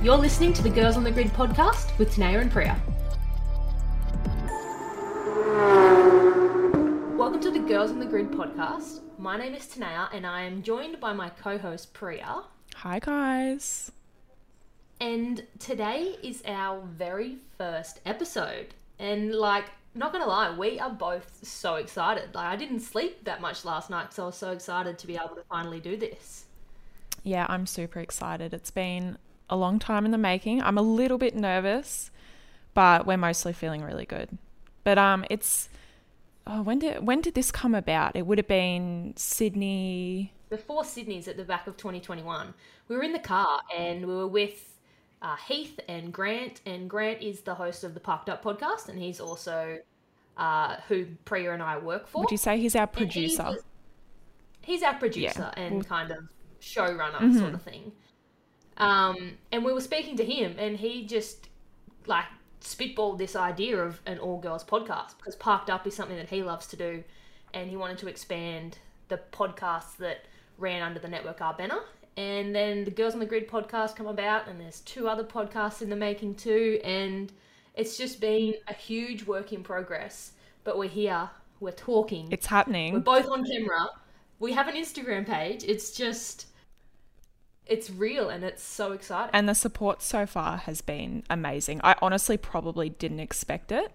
[0.00, 2.80] You're listening to the Girls on the Grid podcast with Tanea and Priya.
[7.18, 9.00] Welcome to the Girls on the Grid podcast.
[9.18, 12.44] My name is Tanea and I am joined by my co host Priya.
[12.76, 13.90] Hi, guys.
[15.00, 18.74] And today is our very first episode.
[19.00, 19.64] And, like,
[19.96, 22.36] not gonna lie, we are both so excited.
[22.36, 25.16] Like, I didn't sleep that much last night because I was so excited to be
[25.16, 26.44] able to finally do this.
[27.24, 28.54] Yeah, I'm super excited.
[28.54, 29.18] It's been
[29.50, 30.62] a long time in the making.
[30.62, 32.10] I'm a little bit nervous,
[32.74, 34.36] but we're mostly feeling really good.
[34.84, 35.68] But um it's
[36.46, 38.16] oh, when did when did this come about?
[38.16, 42.54] It would have been Sydney Before Sydney's at the back of 2021,
[42.88, 44.64] we were in the car and we were with
[45.20, 46.60] uh, Heath and Grant.
[46.64, 49.78] And Grant is the host of the Parked Up podcast, and he's also
[50.36, 52.20] uh, who Priya and I work for.
[52.22, 53.42] Would you say he's our producer?
[53.44, 53.64] was-
[54.62, 56.18] he's our producer and kind of
[56.60, 57.38] showrunner Mm-hmm.
[57.38, 57.92] sort of thing.
[58.78, 61.48] Um, and we were speaking to him, and he just
[62.06, 62.24] like
[62.62, 66.42] spitballed this idea of an all girls podcast because Parked Up is something that he
[66.42, 67.04] loves to do,
[67.54, 68.78] and he wanted to expand
[69.08, 70.24] the podcasts that
[70.58, 71.80] ran under the network R banner.
[72.16, 75.82] And then the Girls on the Grid podcast come about, and there's two other podcasts
[75.82, 77.32] in the making too, and
[77.74, 80.32] it's just been a huge work in progress.
[80.64, 82.92] But we're here, we're talking, It's happening.
[82.92, 83.86] we're both on camera.
[84.40, 85.62] We have an Instagram page.
[85.64, 86.46] It's just,
[87.68, 89.30] it's real and it's so exciting.
[89.32, 91.80] And the support so far has been amazing.
[91.84, 93.92] I honestly probably didn't expect it,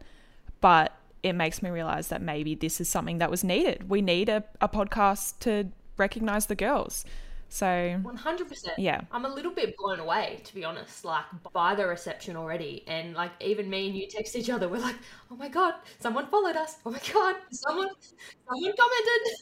[0.62, 3.90] but it makes me realize that maybe this is something that was needed.
[3.90, 7.06] We need a, a podcast to recognize the girls.
[7.50, 8.70] So, 100%.
[8.80, 9.02] yeah.
[9.12, 12.84] I'm a little bit blown away, to be honest, like by the reception already.
[12.88, 14.96] And like even me and you text each other, we're like,
[15.30, 16.78] oh my God, someone followed us.
[16.86, 17.90] Oh my God, someone,
[18.50, 19.34] someone commented.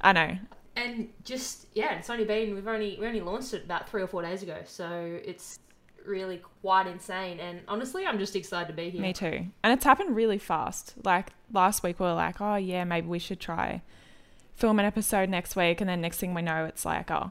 [0.00, 0.38] I know.
[0.76, 4.06] And just, yeah, it's only been, we've only, we only launched it about three or
[4.06, 4.58] four days ago.
[4.64, 5.58] So it's
[6.06, 7.40] really quite insane.
[7.40, 9.02] And honestly, I'm just excited to be here.
[9.02, 9.46] Me too.
[9.62, 10.94] And it's happened really fast.
[11.04, 13.82] Like last week, we were like, oh, yeah, maybe we should try
[14.54, 15.80] film an episode next week.
[15.80, 17.30] And then next thing we know, it's like, oh,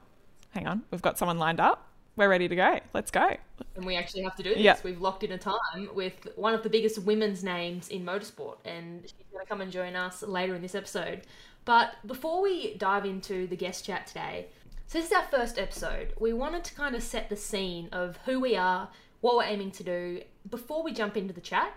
[0.51, 1.85] hang on, we've got someone lined up.
[2.15, 2.79] We're ready to go.
[2.93, 3.37] Let's go.
[3.77, 4.59] and we actually have to do this.
[4.59, 4.75] Yeah.
[4.83, 9.03] We've locked in a time with one of the biggest women's names in motorsport, and
[9.03, 11.21] she's going to come and join us later in this episode.
[11.69, 14.47] But before we dive into the guest chat today,
[14.87, 16.13] so this is our first episode.
[16.19, 18.89] We wanted to kind of set the scene of who we are,
[19.21, 21.71] what we're aiming to do before we jump into the chat.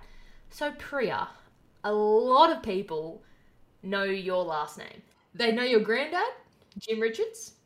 [0.48, 1.28] So, Priya,
[1.84, 3.22] a lot of people
[3.82, 5.02] know your last name.
[5.34, 6.32] They know your granddad,
[6.78, 7.56] Jim Richards.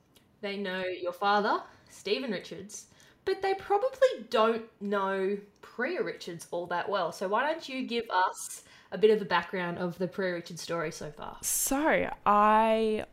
[0.41, 2.87] They know your father, Steven Richards,
[3.25, 7.13] but they probably don't know Priya Richards all that well.
[7.13, 10.63] So why don't you give us a bit of a background of the Priya Richards
[10.63, 11.39] story so far?
[11.43, 13.05] So I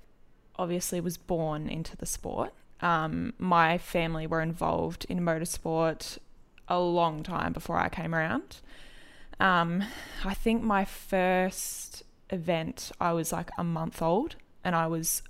[0.57, 2.53] obviously was born into the sport.
[2.81, 6.17] Um, my family were involved in motorsport
[6.67, 8.57] a long time before I came around.
[9.39, 9.83] Um,
[10.23, 15.23] I think my first event, I was like a month old and I was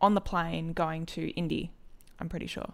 [0.00, 1.70] on the plane going to Indy,
[2.18, 2.72] I'm pretty sure.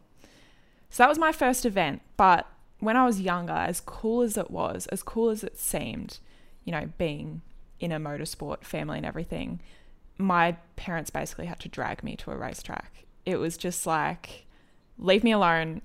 [0.91, 2.03] So that was my first event.
[2.17, 2.47] But
[2.79, 6.19] when I was younger, as cool as it was, as cool as it seemed,
[6.67, 7.41] you know, being
[7.81, 9.61] in a motorsport family and everything,
[10.19, 13.07] my parents basically had to drag me to a racetrack.
[13.25, 14.47] It was just like,
[14.99, 15.81] leave me alone.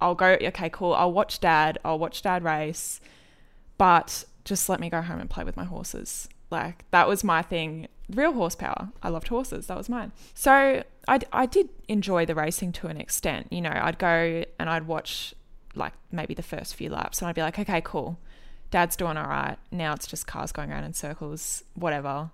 [0.00, 0.94] I'll go, okay, cool.
[0.94, 1.78] I'll watch dad.
[1.84, 3.00] I'll watch dad race,
[3.78, 6.28] but just let me go home and play with my horses.
[6.50, 7.88] Like, that was my thing.
[8.10, 8.90] Real horsepower.
[9.02, 9.66] I loved horses.
[9.68, 10.12] That was mine.
[10.34, 13.48] So I, I did enjoy the racing to an extent.
[13.50, 15.34] You know, I'd go and I'd watch
[15.74, 18.18] like maybe the first few laps and I'd be like, okay, cool.
[18.72, 19.58] Dad's doing all right.
[19.70, 22.30] Now it's just cars going around in circles, whatever.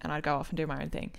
[0.00, 1.10] And I'd go off and do my own thing.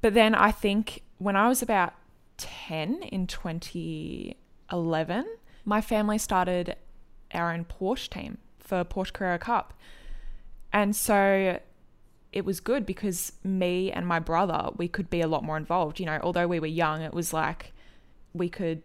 [0.00, 1.92] But then I think when I was about
[2.38, 5.26] 10 in 2011,
[5.64, 6.74] my family started
[7.32, 9.74] our own Porsche team for Porsche Carrera Cup.
[10.72, 11.60] And so
[12.32, 16.00] it was good because me and my brother, we could be a lot more involved.
[16.00, 17.72] You know, although we were young, it was like
[18.32, 18.82] we could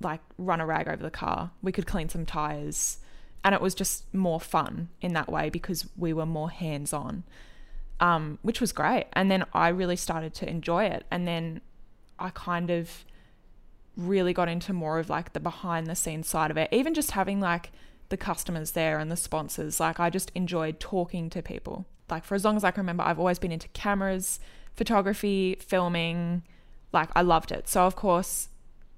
[0.00, 2.98] like run a rag over the car, we could clean some tires,
[3.44, 7.24] and it was just more fun in that way because we were more hands on,
[8.00, 9.06] um, which was great.
[9.12, 11.04] And then I really started to enjoy it.
[11.10, 11.60] And then
[12.18, 13.04] I kind of
[13.96, 17.10] really got into more of like the behind the scenes side of it, even just
[17.10, 17.70] having like
[18.08, 19.78] the customers there and the sponsors.
[19.78, 21.86] Like I just enjoyed talking to people.
[22.10, 24.40] Like for as long as I can remember, I've always been into cameras,
[24.74, 26.42] photography, filming.
[26.92, 27.68] Like I loved it.
[27.68, 28.48] So of course,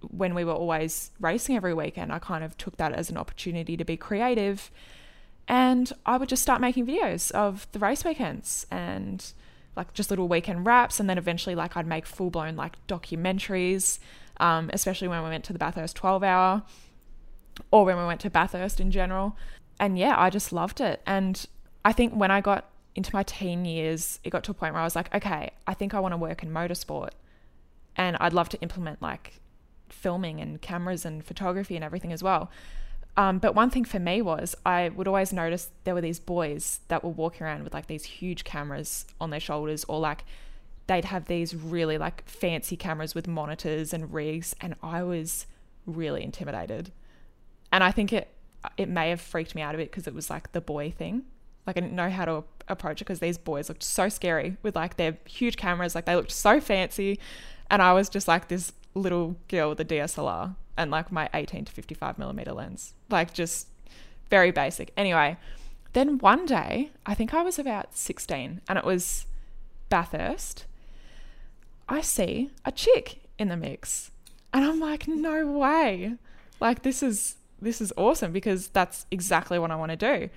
[0.00, 3.76] when we were always racing every weekend, I kind of took that as an opportunity
[3.76, 4.70] to be creative.
[5.48, 9.24] And I would just start making videos of the race weekends and
[9.76, 11.00] like just little weekend wraps.
[11.00, 13.98] And then eventually, like, I'd make full blown like documentaries,
[14.38, 16.62] um, especially when we went to the Bathurst 12 hour.
[17.70, 19.36] or when we went to Bathurst in general.
[19.80, 21.00] And yeah, I just loved it.
[21.06, 21.44] And
[21.84, 24.80] I think when I got into my teen years, it got to a point where
[24.80, 27.10] I was like, okay, I think I want to work in motorsport.
[27.96, 29.40] And I'd love to implement like
[29.88, 32.50] filming and cameras and photography and everything as well.
[33.16, 36.80] Um, but one thing for me was I would always notice there were these boys
[36.88, 40.24] that were walking around with like these huge cameras on their shoulders, or like
[40.86, 45.46] they'd have these really like fancy cameras with monitors and rigs, and I was
[45.86, 46.92] really intimidated.
[47.72, 48.28] And I think it
[48.76, 51.22] it may have freaked me out a bit because it was like the boy thing.
[51.66, 54.76] Like I didn't know how to approach it because these boys looked so scary with
[54.76, 57.18] like their huge cameras, like they looked so fancy,
[57.70, 61.66] and I was just like this little girl with a DSLR and like my 18
[61.66, 63.68] to 55 millimeter lens, like just
[64.30, 64.92] very basic.
[64.96, 65.36] Anyway,
[65.92, 69.26] then one day, I think I was about 16 and it was
[69.88, 70.66] Bathurst.
[71.88, 74.10] I see a chick in the mix.
[74.52, 76.14] And I'm like, no way.
[76.60, 80.30] Like this is this is awesome because that's exactly what I want to do.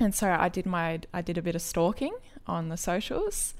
[0.00, 2.14] And so I did my I did a bit of stalking
[2.46, 3.54] on the socials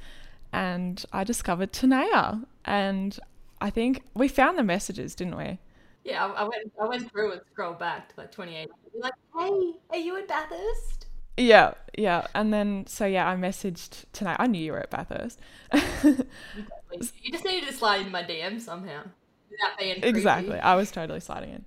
[0.53, 2.45] and I discovered Tanea.
[2.65, 3.19] And
[3.61, 5.59] I think we found the messages, didn't we?
[6.05, 8.69] Yeah, I, I went I went through and scrolled back to like 28.
[8.99, 11.07] Like, hey, are you in Bathurst?
[11.37, 12.27] Yeah, yeah.
[12.35, 14.37] And then, so yeah, I messaged tonight.
[14.41, 15.39] I knew you were at Bathurst.
[16.05, 19.03] you just needed to slide in my DM somehow.
[19.51, 20.09] Without being creepy.
[20.09, 20.59] Exactly.
[20.59, 21.65] I was totally sliding in.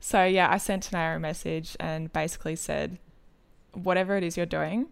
[0.00, 2.98] So yeah, I sent Tanaya a message and basically said,
[3.72, 4.86] whatever it is you're doing,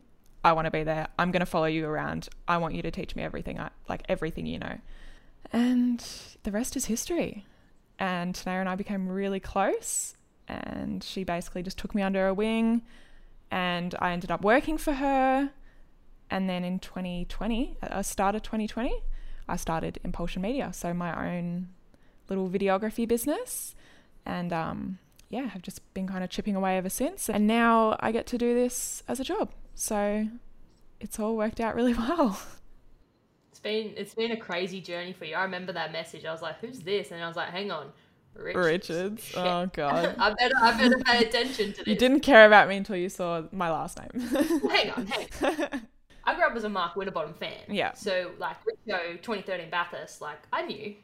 [0.45, 1.09] I want to be there.
[1.19, 2.29] I'm going to follow you around.
[2.47, 4.79] I want you to teach me everything, I, like everything you know.
[5.52, 6.05] And
[6.43, 7.46] the rest is history.
[7.99, 10.14] And Tanaya and I became really close.
[10.46, 12.82] And she basically just took me under her wing.
[13.50, 15.50] And I ended up working for her.
[16.31, 18.93] And then in 2020, I started 2020,
[19.49, 20.73] I started Impulsion Media.
[20.75, 21.69] So my own
[22.29, 23.75] little videography business.
[24.26, 24.99] And um,
[25.31, 27.29] yeah, have just been kind of chipping away ever since.
[27.29, 29.50] And now I get to do this as a job.
[29.75, 30.29] So
[31.00, 32.38] it's all worked out really well.
[33.58, 35.34] It's been it's been a crazy journey for you.
[35.34, 36.25] I remember that message.
[36.25, 37.90] I was like, "Who's this?" And I was like, "Hang on,
[38.34, 39.32] Richards." Richards.
[39.37, 40.14] Oh god.
[40.19, 41.87] I better I better pay attention to this.
[41.88, 44.28] You didn't care about me until you saw my last name.
[44.70, 45.87] hang on, hang on.
[46.22, 47.58] I grew up as a Mark Winterbottom fan.
[47.66, 47.94] Yeah.
[47.94, 50.94] So like Richo 2013 Bathurst, like I knew,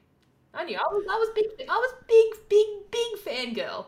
[0.55, 3.87] I knew I was I was big I was big big big fangirl.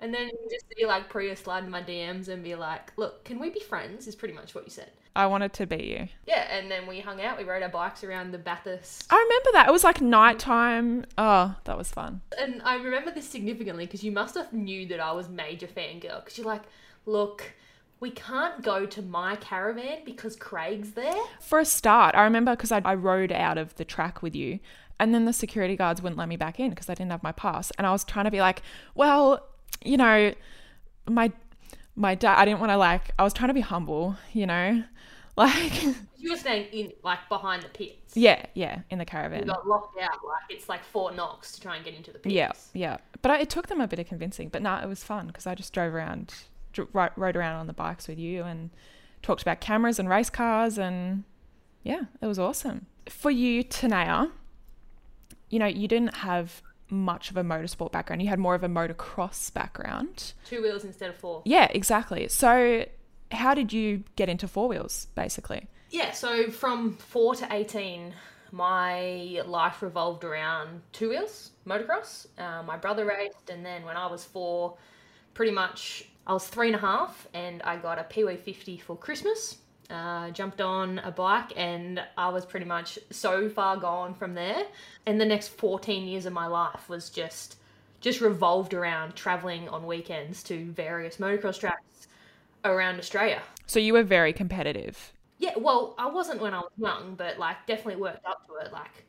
[0.00, 3.24] And then you just see like Priya slide in my DMs and be like, "Look,
[3.24, 4.90] can we be friends?" Is pretty much what you said.
[5.14, 6.08] I wanted to be you.
[6.26, 7.36] Yeah, and then we hung out.
[7.36, 9.06] We rode our bikes around the Bathurst.
[9.10, 9.68] I remember that.
[9.68, 11.04] It was like nighttime.
[11.18, 12.22] Oh, that was fun.
[12.38, 16.24] And I remember this significantly because you must have knew that I was major fangirl.
[16.24, 16.62] Because you're like,
[17.04, 17.52] look,
[18.00, 21.22] we can't go to my caravan because Craig's there.
[21.40, 24.60] For a start, I remember because I, I rode out of the track with you.
[24.98, 27.32] And then the security guards wouldn't let me back in because I didn't have my
[27.32, 27.70] pass.
[27.76, 28.62] And I was trying to be like,
[28.94, 29.46] well,
[29.84, 30.32] you know,
[31.08, 31.32] my
[31.94, 32.38] my dad.
[32.38, 33.12] I didn't want to like.
[33.18, 34.82] I was trying to be humble, you know.
[35.36, 35.82] Like
[36.18, 38.16] you were staying in like behind the pits.
[38.16, 39.40] Yeah, yeah, in the caravan.
[39.40, 42.18] You got locked out like it's like Fort Knox to try and get into the
[42.18, 42.34] pits.
[42.34, 42.98] Yeah, yeah.
[43.22, 44.48] But I, it took them a bit of convincing.
[44.48, 46.34] But no, nah, it was fun because I just drove around,
[46.72, 48.70] dr- rode around on the bikes with you and
[49.22, 51.24] talked about cameras and race cars and
[51.82, 52.86] yeah, it was awesome.
[53.08, 54.30] For you, Tanea,
[55.48, 58.22] you know, you didn't have much of a motorsport background.
[58.22, 60.34] You had more of a motocross background.
[60.46, 61.42] Two wheels instead of four.
[61.44, 62.28] Yeah, exactly.
[62.28, 62.84] So
[63.32, 65.66] how did you get into four wheels, basically?
[65.90, 68.14] Yeah, so from four to 18,
[68.50, 72.26] my life revolved around two wheels, motocross.
[72.38, 74.76] Uh, my brother raced, and then when I was four,
[75.34, 78.96] pretty much I was three and a half, and I got a Peewee 50 for
[78.96, 79.58] Christmas.
[79.90, 84.64] Uh, jumped on a bike, and I was pretty much so far gone from there.
[85.04, 87.56] And the next 14 years of my life was just
[88.00, 92.08] just revolved around traveling on weekends to various motocross tracks
[92.64, 93.42] around Australia.
[93.66, 95.12] So you were very competitive.
[95.38, 98.72] Yeah, well, I wasn't when I was young, but like definitely worked up to it.
[98.72, 99.04] Like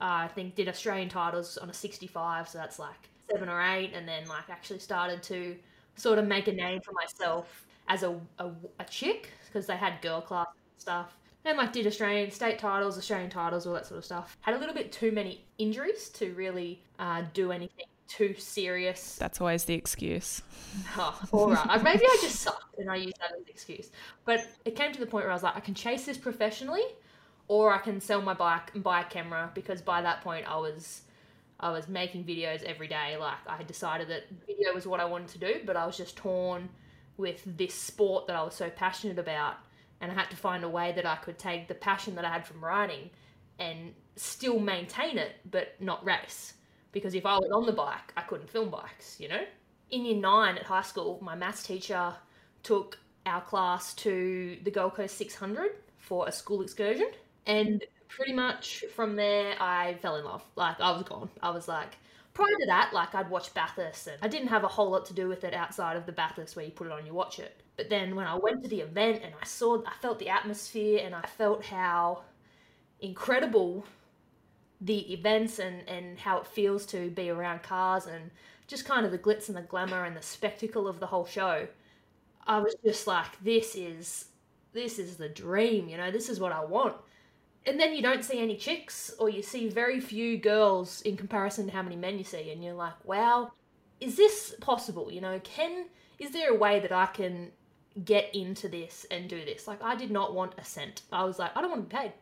[0.00, 3.92] uh, I think did Australian titles on a 65, so that's like seven or eight,
[3.94, 5.56] and then like actually started to
[5.96, 10.00] sort of make a name for myself as a, a, a chick because they had
[10.00, 10.46] girl class
[10.78, 11.16] stuff.
[11.44, 14.36] And like did Australian state titles, Australian titles, all that sort of stuff.
[14.40, 19.16] Had a little bit too many injuries to really uh, do anything too serious.
[19.16, 20.42] That's always the excuse.
[20.98, 21.82] Oh, all right.
[21.82, 23.90] Maybe I just sucked and I used that as an excuse.
[24.24, 26.82] But it came to the point where I was like, I can chase this professionally,
[27.46, 30.56] or I can sell my bike and buy a camera because by that point I
[30.56, 31.02] was.
[31.60, 33.16] I was making videos every day.
[33.18, 35.96] Like I had decided that video was what I wanted to do, but I was
[35.96, 36.68] just torn
[37.16, 39.56] with this sport that I was so passionate about,
[40.00, 42.30] and I had to find a way that I could take the passion that I
[42.30, 43.10] had from riding
[43.58, 46.54] and still maintain it, but not race
[46.92, 49.42] because if I was on the bike, I couldn't film bikes, you know?
[49.90, 52.14] in year nine at high school, my maths teacher
[52.62, 57.08] took our class to the Gold Coast 600 for a school excursion.
[57.46, 60.42] And pretty much from there, I fell in love.
[60.56, 61.30] Like, I was gone.
[61.42, 61.96] I was like,
[62.34, 65.14] prior to that, like, I'd watch Bathurst and I didn't have a whole lot to
[65.14, 67.62] do with it outside of the Bathurst where you put it on, you watch it.
[67.76, 71.00] But then when I went to the event and I saw, I felt the atmosphere
[71.04, 72.22] and I felt how
[73.00, 73.84] incredible
[74.80, 78.30] the events and, and how it feels to be around cars and
[78.66, 81.66] just kind of the glitz and the glamour and the spectacle of the whole show.
[82.46, 84.26] I was just like, this is
[84.72, 86.94] this is the dream, you know, this is what I want.
[87.66, 91.66] And then you don't see any chicks, or you see very few girls in comparison
[91.66, 93.50] to how many men you see, and you're like, wow,
[94.00, 95.10] is this possible?
[95.10, 95.86] You know, can
[96.18, 97.50] is there a way that I can
[98.04, 99.66] get into this and do this?
[99.68, 101.02] Like, I did not want a cent.
[101.12, 102.12] I was like, I don't want to be paid.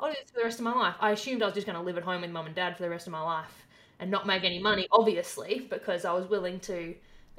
[0.00, 0.94] I'll do this for the rest of my life.
[1.00, 2.82] I assumed I was just going to live at home with mum and dad for
[2.82, 3.66] the rest of my life
[3.98, 6.94] and not make any money, obviously, because I was willing to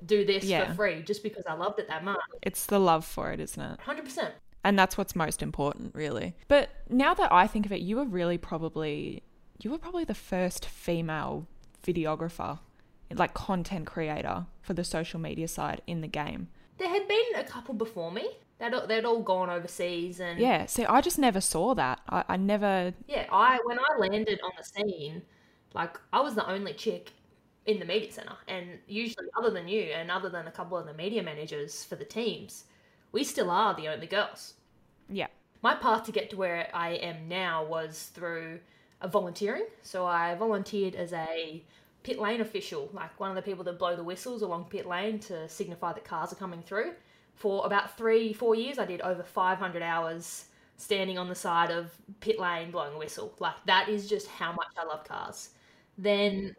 [0.05, 0.67] do this Yeah.
[0.67, 2.19] for free just because I loved it that much.
[2.41, 3.79] It's the love for it, isn't it?
[3.79, 4.31] 100%.
[4.63, 6.35] And that's what's most important, really.
[6.47, 9.23] But now that I think of it, you were really probably
[9.63, 11.45] you were probably the first female
[11.85, 12.57] videographer,
[13.13, 16.47] like content creator for the social media side in the game.
[16.77, 18.27] There had been a couple before me.
[18.61, 21.99] They'd, they'd all gone overseas and Yeah, see, I just never saw that.
[22.07, 22.93] I, I never.
[23.07, 25.23] yeah, I when I landed on the scene,
[25.73, 27.11] like I was the only chick
[27.65, 30.85] in the media center, and usually, other than you and other than a couple of
[30.85, 32.65] the media managers for the teams,
[33.11, 34.53] we still are the only girls.
[35.09, 35.27] Yeah.
[35.63, 38.59] My path to get to where I am now was through
[39.01, 39.65] a volunteering.
[39.81, 41.63] So I volunteered as a
[42.03, 45.19] pit lane official, like one of the people that blow the whistles along pit lane
[45.19, 46.93] to signify that cars are coming through.
[47.35, 50.45] For about three, four years, I did over 500 hours
[50.77, 53.33] standing on the side of pit lane blowing a whistle.
[53.39, 55.49] Like that is just how much I love cars.
[55.97, 56.55] Then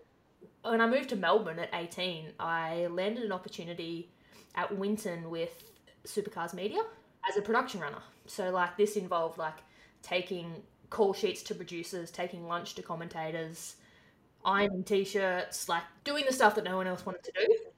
[0.62, 4.10] when I moved to Melbourne at 18, I landed an opportunity
[4.54, 5.64] at Winton with
[6.04, 6.80] Supercars Media
[7.28, 8.02] as a production runner.
[8.26, 9.58] So like this involved like
[10.02, 13.76] taking call sheets to producers, taking lunch to commentators,
[14.44, 17.71] ironing t-shirts, like doing the stuff that no one else wanted to do.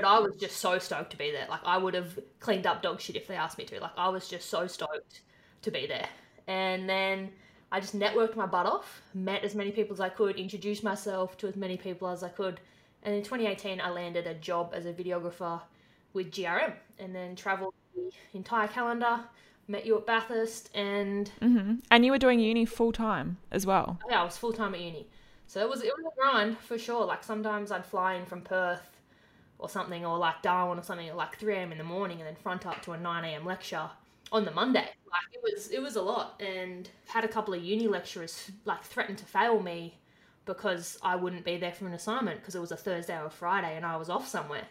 [0.00, 1.48] But I was just so stoked to be there.
[1.50, 3.80] Like I would have cleaned up dog shit if they asked me to.
[3.80, 5.22] Like I was just so stoked
[5.62, 6.08] to be there.
[6.46, 7.32] And then
[7.72, 11.36] I just networked my butt off, met as many people as I could, introduced myself
[11.38, 12.60] to as many people as I could.
[13.02, 15.60] And in 2018, I landed a job as a videographer
[16.12, 19.24] with GRM and then traveled the entire calendar,
[19.66, 23.98] met you at Bathurst, and hmm And you were doing uni full time as well.
[24.08, 25.08] yeah, I was full time at uni.
[25.48, 27.04] So it was it was a grind for sure.
[27.04, 28.97] Like sometimes I'd fly in from Perth
[29.58, 31.72] or something, or like Darwin or something at like 3 a.m.
[31.72, 33.44] in the morning, and then front up to a 9 a.m.
[33.44, 33.90] lecture
[34.32, 34.80] on the Monday.
[35.10, 38.82] Like it was it was a lot, and had a couple of uni lecturers like
[38.84, 39.98] threaten to fail me
[40.48, 43.30] because I wouldn't be there for an assignment because it was a Thursday or a
[43.30, 44.66] Friday and I was off somewhere.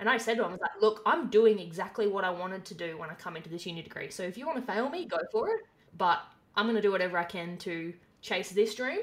[0.00, 2.64] And I said to him, I was like, look, I'm doing exactly what I wanted
[2.66, 4.10] to do when I come into this uni degree.
[4.10, 5.60] So if you want to fail me, go for it.
[5.98, 6.20] But
[6.56, 7.92] I'm going to do whatever I can to
[8.22, 9.00] chase this dream.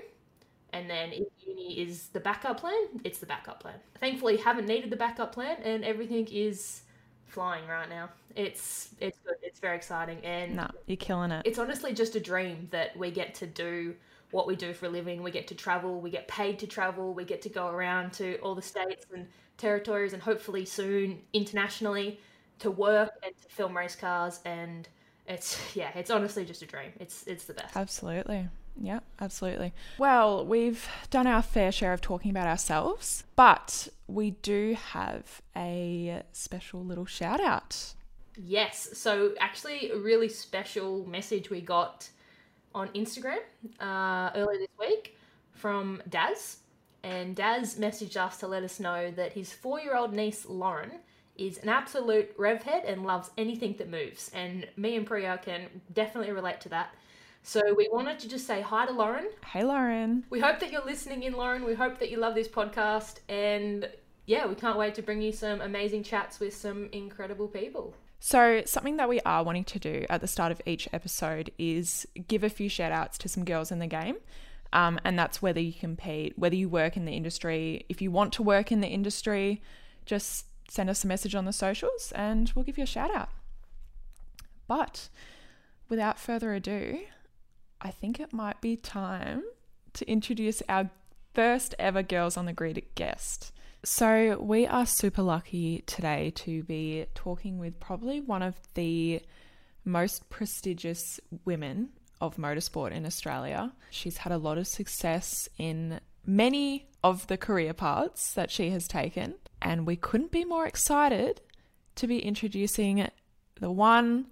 [0.75, 3.75] And then if uni is the backup plan, it's the backup plan.
[3.99, 6.81] Thankfully, haven't needed the backup plan and everything is
[7.25, 8.09] flying right now.
[8.35, 9.35] It's it's good.
[9.41, 11.43] It's very exciting and No, you're killing it.
[11.45, 13.95] it's honestly just a dream that we get to do
[14.31, 15.23] what we do for a living.
[15.23, 18.37] We get to travel, we get paid to travel, we get to go around to
[18.39, 19.27] all the states and
[19.57, 22.19] territories and hopefully soon internationally
[22.59, 24.89] to work and to film race cars and
[25.25, 26.91] it's yeah, it's honestly just a dream.
[26.99, 27.77] It's it's the best.
[27.77, 28.49] Absolutely.
[28.79, 29.73] Yeah, absolutely.
[29.97, 36.23] Well, we've done our fair share of talking about ourselves, but we do have a
[36.33, 37.93] special little shout out.
[38.37, 38.89] Yes.
[38.93, 42.09] So actually, a really special message we got
[42.73, 43.39] on Instagram
[43.79, 45.17] uh, earlier this week
[45.53, 46.57] from Daz,
[47.03, 50.91] and Daz messaged us to let us know that his four-year-old niece Lauren
[51.37, 55.67] is an absolute rev head and loves anything that moves, and me and Priya can
[55.93, 56.93] definitely relate to that.
[57.47, 59.27] So we wanted to just say hi to Lauren.
[59.45, 60.23] Hey, Lauren.
[60.31, 61.63] We hope that you're listening in, Lauren.
[61.63, 63.87] We hope that you love this podcast, and
[64.25, 67.93] yeah, we can't wait to bring you some amazing chats with some incredible people.
[68.19, 72.07] So, something that we are wanting to do at the start of each episode is
[72.27, 74.15] give a few shout outs to some girls in the game.
[74.73, 77.85] Um, and that's whether you compete, whether you work in the industry.
[77.89, 79.61] If you want to work in the industry,
[80.07, 83.29] just send us a message on the socials and we'll give you a shout out.
[84.67, 85.09] But
[85.87, 87.01] without further ado,
[87.85, 89.43] I think it might be time
[89.93, 90.89] to introduce our
[91.35, 93.51] first ever Girls on the Grid guest.
[93.83, 99.21] So, we are super lucky today to be talking with probably one of the
[99.83, 101.89] most prestigious women
[102.19, 103.71] of motorsport in Australia.
[103.91, 108.87] She's had a lot of success in many of the career paths that she has
[108.87, 109.35] taken.
[109.61, 111.39] and we couldn't be more excited
[111.93, 113.07] to be introducing
[113.61, 114.25] the one,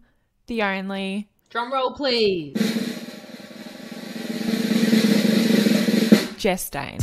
[0.47, 1.29] the only.
[1.51, 2.91] Drum roll, please.
[6.43, 6.99] Jess Dane.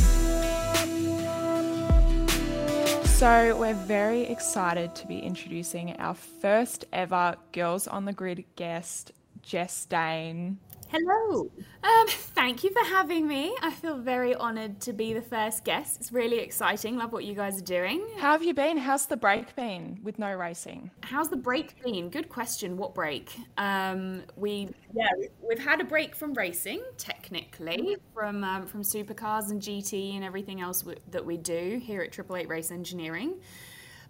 [3.07, 9.13] So, we're very excited to be introducing our first ever Girls on the Grid guest,
[9.41, 10.59] Jess Dane.
[10.91, 11.49] Hello.
[11.83, 13.55] Um, thank you for having me.
[13.61, 16.01] I feel very honoured to be the first guest.
[16.01, 16.97] It's really exciting.
[16.97, 18.05] Love what you guys are doing.
[18.17, 18.77] How have you been?
[18.77, 20.91] How's the break been with no racing?
[21.03, 22.09] How's the break been?
[22.09, 22.75] Good question.
[22.75, 23.33] What break?
[23.57, 25.07] Um, we yeah,
[25.41, 30.59] we've had a break from racing, technically, from um, from supercars and GT and everything
[30.59, 33.35] else w- that we do here at Triple Eight Race Engineering.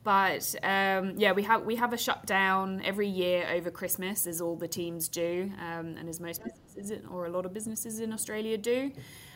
[0.03, 4.55] But um, yeah, we have we have a shutdown every year over Christmas, as all
[4.55, 8.57] the teams do, um, and as most businesses or a lot of businesses in Australia
[8.57, 8.91] do.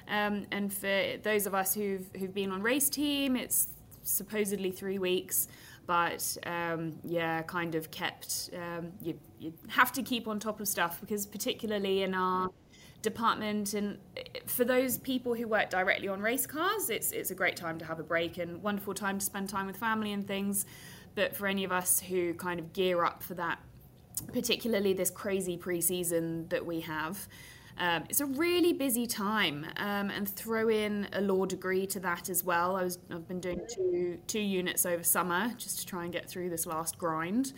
[0.07, 3.67] Um, and for those of us who've who've been on race team, it's
[4.03, 5.47] supposedly three weeks.
[5.85, 8.49] But um, yeah, kind of kept.
[8.55, 12.49] Um, you you have to keep on top of stuff because particularly in our
[13.05, 13.97] department and
[14.45, 17.85] for those people who work directly on race cars it's it's a great time to
[17.85, 20.65] have a break and wonderful time to spend time with family and things.
[21.13, 23.59] But for any of us who kind of gear up for that
[24.33, 27.27] particularly this crazy pre-season that we have
[27.77, 32.29] um, it's a really busy time um, and throw in a law degree to that
[32.29, 32.75] as well.
[32.77, 36.29] I was, i've been doing two two units over summer just to try and get
[36.29, 37.53] through this last grind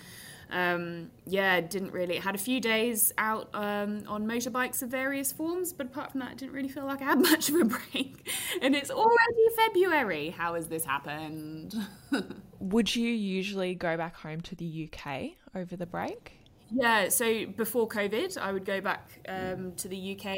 [0.50, 2.18] um, yeah, didn't really.
[2.18, 6.32] Had a few days out um, on motorbikes of various forms, but apart from that,
[6.32, 8.30] I didn't really feel like I had much of a break.
[8.62, 10.30] and it's already February.
[10.30, 11.76] How has this happened?
[12.60, 16.37] Would you usually go back home to the UK over the break?
[16.70, 20.36] Yeah, so before COVID, I would go back um, to the UK.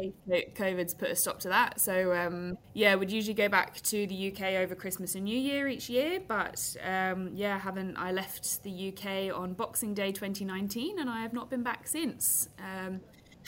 [0.54, 1.80] COVID's put a stop to that.
[1.80, 5.66] So, um, yeah, would usually go back to the UK over Christmas and New Year
[5.66, 6.20] each year.
[6.26, 11.32] But um, yeah, haven't I left the UK on Boxing Day 2019 and I have
[11.32, 12.48] not been back since.
[12.60, 13.00] Um,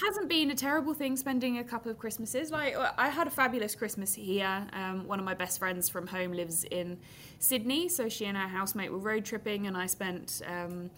[0.04, 2.50] hasn't been a terrible thing spending a couple of Christmases.
[2.50, 4.66] Like, I had a fabulous Christmas here.
[4.72, 6.98] Um, one of my best friends from home lives in
[7.38, 7.88] Sydney.
[7.88, 10.90] So she and her housemate were road tripping and I spent um,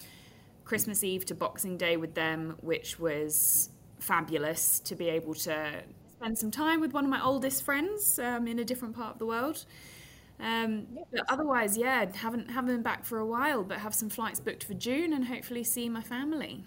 [0.64, 5.82] Christmas Eve to Boxing Day with them, which was fabulous to be able to
[6.16, 9.18] spend some time with one of my oldest friends um, in a different part of
[9.18, 9.64] the world.
[10.40, 14.40] Um, but otherwise, yeah, haven't haven't been back for a while, but have some flights
[14.40, 16.64] booked for June and hopefully see my family.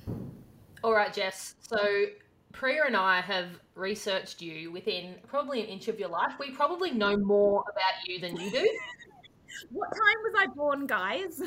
[0.83, 1.55] All right, Jess.
[1.59, 2.05] So
[2.53, 6.33] Priya and I have researched you within probably an inch of your life.
[6.39, 8.79] We probably know more about you than you do.
[9.71, 11.41] what time was I born, guys?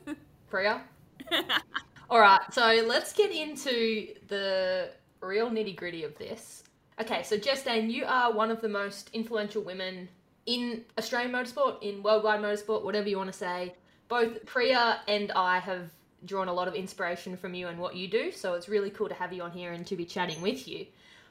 [0.50, 0.82] Priya.
[2.08, 4.90] All right, so let's get into the
[5.20, 6.62] real nitty gritty of this.
[7.00, 10.08] Okay, so Jess Dane, you are one of the most influential women
[10.46, 13.74] in Australian motorsport, in worldwide motorsport, whatever you want to say.
[14.06, 15.90] Both Priya and I have
[16.24, 19.08] drawn a lot of inspiration from you and what you do, so it's really cool
[19.08, 20.86] to have you on here and to be chatting with you.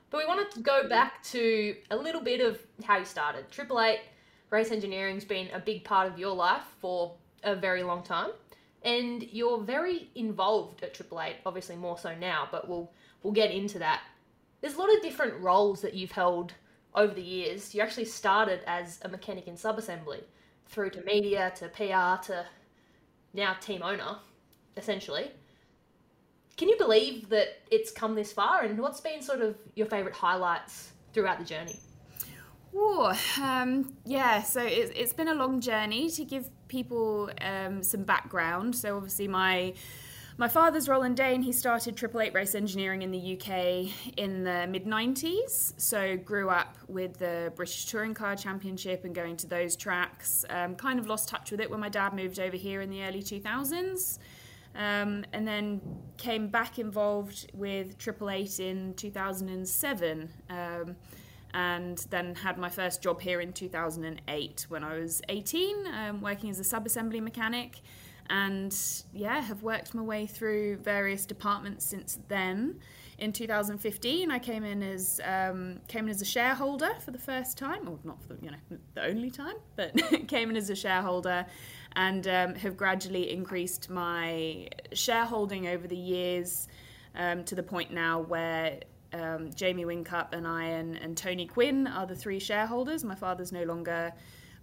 [0.10, 3.50] But we wanted to go back to a little bit of how you started.
[3.50, 4.02] Triple Eight
[4.50, 8.32] Race Engineering's been a big part of your life for a very long time
[8.86, 11.38] and you're very involved at Triple Eight.
[11.46, 12.92] Obviously, more so now, but we'll
[13.24, 14.02] we'll get into that.
[14.62, 16.54] There's a lot of different roles that you've held
[16.94, 17.76] over the years.
[17.76, 20.22] You actually started as a mechanic in subassembly,
[20.68, 22.46] through to media, to PR, to
[23.34, 24.18] now team owner,
[24.78, 25.32] essentially.
[26.56, 28.64] Can you believe that it's come this far?
[28.64, 31.80] And what's been sort of your favourite highlights throughout the journey?
[32.78, 34.44] Oh, um, yeah.
[34.44, 38.76] So it's, it's been a long journey to give people um, some background.
[38.76, 39.74] So obviously my
[40.38, 41.42] my father's Roland Dane.
[41.42, 45.80] He started Triple Eight Race Engineering in the UK in the mid 90s.
[45.80, 50.44] So grew up with the British Touring Car Championship and going to those tracks.
[50.50, 53.04] Um, kind of lost touch with it when my dad moved over here in the
[53.04, 54.20] early 2000s.
[54.76, 55.80] Um, and then
[56.18, 60.98] came back involved with Triple Eight in 2007 um,
[61.56, 66.50] and then had my first job here in 2008 when I was 18, um, working
[66.50, 67.80] as a sub-assembly mechanic,
[68.30, 68.78] and
[69.14, 72.82] yeah, have worked my way through various departments since then.
[73.20, 77.58] In 2015, I came in as um, came in as a shareholder for the first
[77.58, 79.96] time, or not for the you know the only time, but
[80.28, 81.46] came in as a shareholder,
[81.96, 86.68] and um, have gradually increased my shareholding over the years
[87.16, 88.82] um, to the point now where
[89.16, 93.04] um, Jamie Whincup and I and, and Tony Quinn are the three shareholders.
[93.04, 94.14] My father's no longer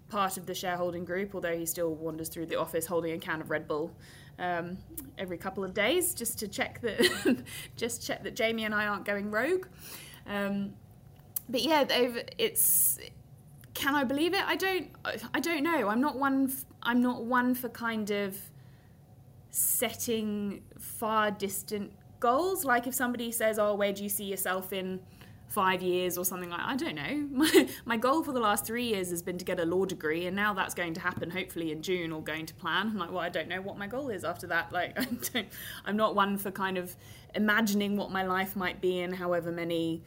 [0.08, 3.40] part of the shareholding group, although he still wanders through the office holding a can
[3.40, 3.94] of Red Bull
[4.38, 4.78] um,
[5.18, 7.42] every couple of days just to check that
[7.76, 9.66] just check that Jamie and I aren't going rogue.
[10.26, 10.74] Um,
[11.48, 11.84] but yeah,
[12.38, 12.98] it's
[13.74, 14.42] can I believe it?
[14.46, 14.90] I don't.
[15.34, 15.88] I don't know.
[15.88, 16.52] I'm not one.
[16.82, 18.38] I'm not one for kind of
[19.50, 22.64] setting far distant goals.
[22.64, 25.00] Like if somebody says, "Oh, where do you see yourself in
[25.52, 27.28] five years or something like I don't know.
[27.42, 30.26] My, my goal for the last three years has been to get a law degree,
[30.26, 32.87] and now that's going to happen hopefully in June or going to plan.
[32.88, 34.70] I'm like, well, I don't know what my goal is after that.
[34.72, 35.48] Like, I don't,
[35.85, 36.96] I'm not one for kind of
[37.35, 40.02] imagining what my life might be in however many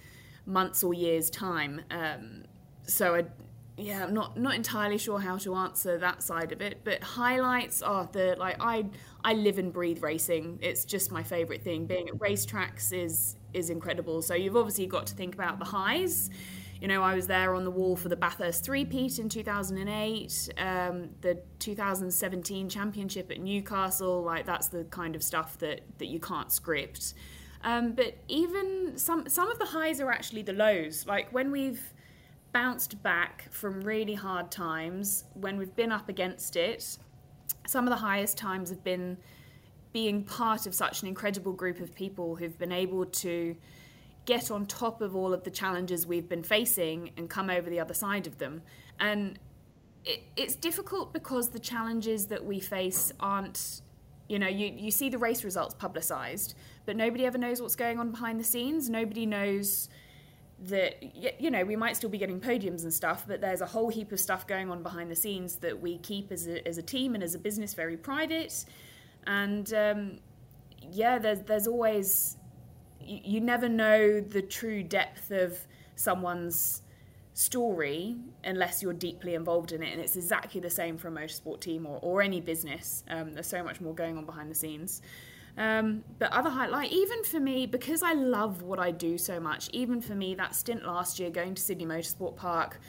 [0.46, 1.82] months or years' time.
[1.92, 2.46] Um,
[2.88, 3.26] so I,
[3.78, 6.82] yeah, I'm not not entirely sure how to answer that side of it.
[6.86, 8.86] But highlights are the like I
[9.24, 10.60] I live and breathe racing.
[10.62, 11.86] It's just my favorite thing.
[11.86, 14.22] Being at racetracks is is incredible.
[14.22, 16.30] So you've obviously got to think about the highs.
[16.80, 21.10] You know, I was there on the wall for the Bathurst three-peat in 2008, um,
[21.22, 24.22] the 2017 championship at Newcastle.
[24.24, 27.14] Like that's the kind of stuff that that you can't script.
[27.62, 31.06] Um, but even some some of the highs are actually the lows.
[31.06, 31.94] Like when we've
[32.56, 36.98] bounced back from really hard times, when we've been up against it,
[37.68, 39.18] some of the highest times have been
[39.92, 43.58] being part of such an incredible group of people who've been able to
[44.24, 47.82] get on top of all of the challenges we've been facing and come over the
[47.82, 48.62] other side of them.
[49.02, 49.38] And
[50.06, 53.82] it, it's difficult because the challenges that we face aren't,
[54.30, 58.00] you know, you, you see the race results publicized, but nobody ever knows what's going
[58.00, 58.90] on behind the scenes.
[58.90, 59.90] Nobody knows
[60.70, 61.02] that
[61.40, 64.12] you know we might still be getting podiums and stuff but there's a whole heap
[64.12, 67.14] of stuff going on behind the scenes that we keep as a, as a team
[67.14, 68.66] and as a business very private.
[69.28, 70.20] And um,
[70.92, 72.38] yeah there's there's always
[73.00, 75.58] you, you never know the true depth of
[75.96, 76.82] someone's
[77.34, 81.60] story unless you're deeply involved in it and it's exactly the same for a motorsport
[81.60, 83.04] team or, or any business.
[83.10, 85.02] Um, there's so much more going on behind the scenes
[85.58, 89.70] um, but other highlight, even for me, because I love what I do so much,
[89.72, 92.80] even for me, that stint last year going to Sydney Motorsport Park,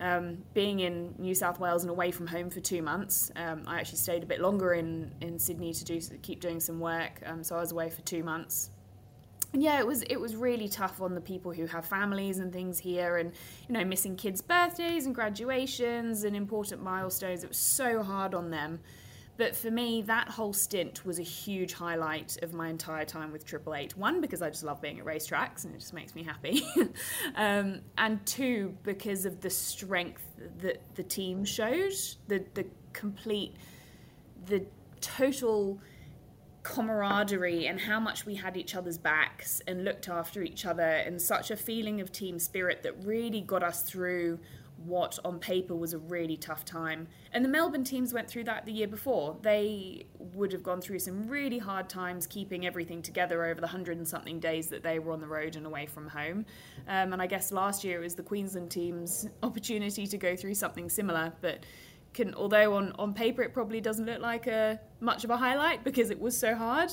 [0.00, 3.30] um, being in New South Wales and away from home for two months.
[3.36, 6.78] Um, I actually stayed a bit longer in, in Sydney to do keep doing some
[6.78, 8.70] work, um, so I was away for two months.
[9.52, 12.52] And yeah, it was it was really tough on the people who have families and
[12.52, 13.32] things here, and
[13.68, 17.44] you know, missing kids' birthdays and graduations and important milestones.
[17.44, 18.80] It was so hard on them.
[19.38, 23.46] But for me, that whole stint was a huge highlight of my entire time with
[23.46, 23.96] Triple Eight.
[23.96, 26.62] One, because I just love being at racetracks and it just makes me happy.
[27.36, 30.24] um, and two, because of the strength
[30.60, 31.92] that the team showed,
[32.28, 33.56] the, the complete,
[34.46, 34.64] the
[35.00, 35.80] total
[36.62, 41.20] camaraderie and how much we had each other's backs and looked after each other and
[41.20, 44.38] such a feeling of team spirit that really got us through
[44.84, 47.08] what on paper was a really tough time.
[47.32, 49.36] And the Melbourne teams went through that the year before.
[49.42, 53.98] They would have gone through some really hard times keeping everything together over the hundred
[53.98, 56.44] and something days that they were on the road and away from home.
[56.88, 60.54] Um, and I guess last year it was the Queensland team's opportunity to go through
[60.54, 61.64] something similar, but
[62.14, 65.82] can although on, on paper it probably doesn't look like a much of a highlight
[65.82, 66.92] because it was so hard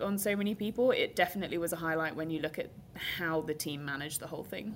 [0.00, 2.70] on so many people, it definitely was a highlight when you look at
[3.18, 4.74] how the team managed the whole thing.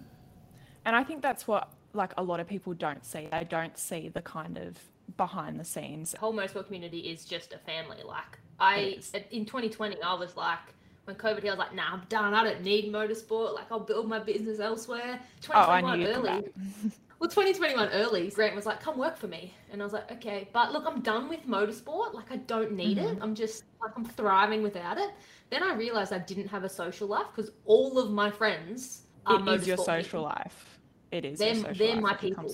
[0.85, 3.29] And I think that's what like a lot of people don't see.
[3.31, 4.79] They don't see the kind of
[5.17, 6.13] behind the scenes.
[6.13, 7.99] The whole motorsport community is just a family.
[8.05, 8.99] Like I
[9.31, 10.59] in 2020, I was like
[11.05, 12.35] when COVID hit, I was like, nah, I'm done.
[12.35, 13.55] I don't need motorsport.
[13.55, 15.21] Like I'll build my business elsewhere.
[15.43, 16.45] 2021 oh, early.
[17.19, 19.53] well, 2021 early, Grant was like, come work for me.
[19.71, 20.49] And I was like, okay.
[20.53, 22.15] But look, I'm done with motorsport.
[22.15, 23.17] Like I don't need mm-hmm.
[23.17, 23.19] it.
[23.21, 25.11] I'm just like I'm thriving without it.
[25.51, 29.41] Then I realized I didn't have a social life because all of my friends are
[29.41, 30.23] it is your social people.
[30.23, 30.74] life
[31.15, 31.39] it is.
[31.39, 32.49] They're, they're my people.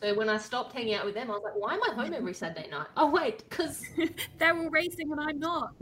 [0.00, 2.14] So when I stopped hanging out with them, I was like, why am I home
[2.14, 2.86] every Saturday night?
[2.96, 3.82] Oh, wait, because
[4.38, 5.74] they're all racing and I'm not.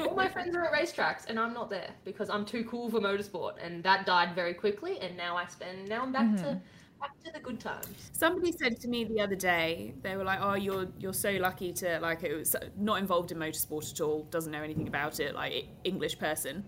[0.00, 3.00] all my friends are at racetracks and I'm not there because I'm too cool for
[3.00, 3.54] motorsport.
[3.62, 4.98] And that died very quickly.
[5.00, 6.44] And now I spend, now I'm back mm-hmm.
[6.44, 6.60] to
[7.00, 8.10] back to the good times.
[8.12, 11.72] Somebody said to me the other day, they were like, "Oh, you're you're so lucky
[11.74, 15.34] to like it was not involved in motorsport at all, doesn't know anything about it,
[15.34, 16.64] like English person."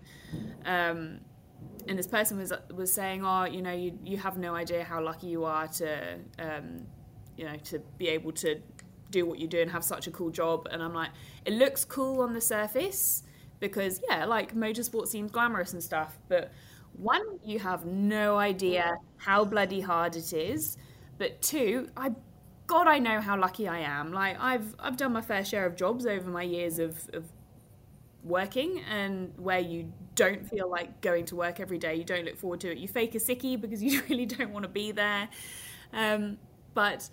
[0.65, 1.21] Um,
[1.87, 5.03] and this person was was saying, "Oh, you know, you you have no idea how
[5.03, 6.87] lucky you are to, um,
[7.37, 8.61] you know, to be able to
[9.11, 11.11] do what you do and have such a cool job." And I'm like,
[11.45, 13.23] it looks cool on the surface
[13.61, 16.53] because yeah, like motorsport seems glamorous and stuff, but
[16.93, 20.77] one, you have no idea how bloody hard it is,
[21.17, 22.11] but two, I
[22.67, 24.13] God, I know how lucky I am.
[24.13, 27.25] Like I've I've done my fair share of jobs over my years of, of
[28.25, 32.37] working and where you don't feel like going to work every day, you don't look
[32.37, 32.79] forward to it.
[32.79, 35.29] You fake a sickie because you really don't want to be there.
[35.93, 36.39] Um,
[36.75, 37.09] but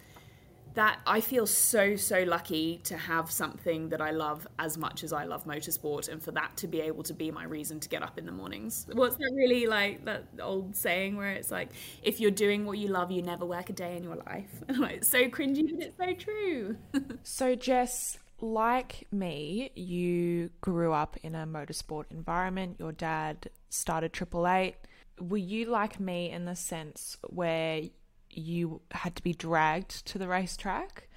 [0.76, 5.14] that I feel so so lucky to have something that I love as much as
[5.14, 8.04] I love motorsport, and for that to be able to be my reason to get
[8.04, 8.86] up in the mornings.
[8.92, 11.70] What's that really like that old saying where it's like,
[12.04, 14.50] if you're doing what you love, you never work a day in your life.
[14.70, 16.78] it's so cringy, but it's so true.
[17.24, 22.78] so Jess, like me, you grew up in a motorsport environment.
[22.80, 24.76] Your dad started Triple Eight.
[25.20, 27.82] Were you like me in the sense where
[28.30, 31.08] you had to be dragged to the racetrack?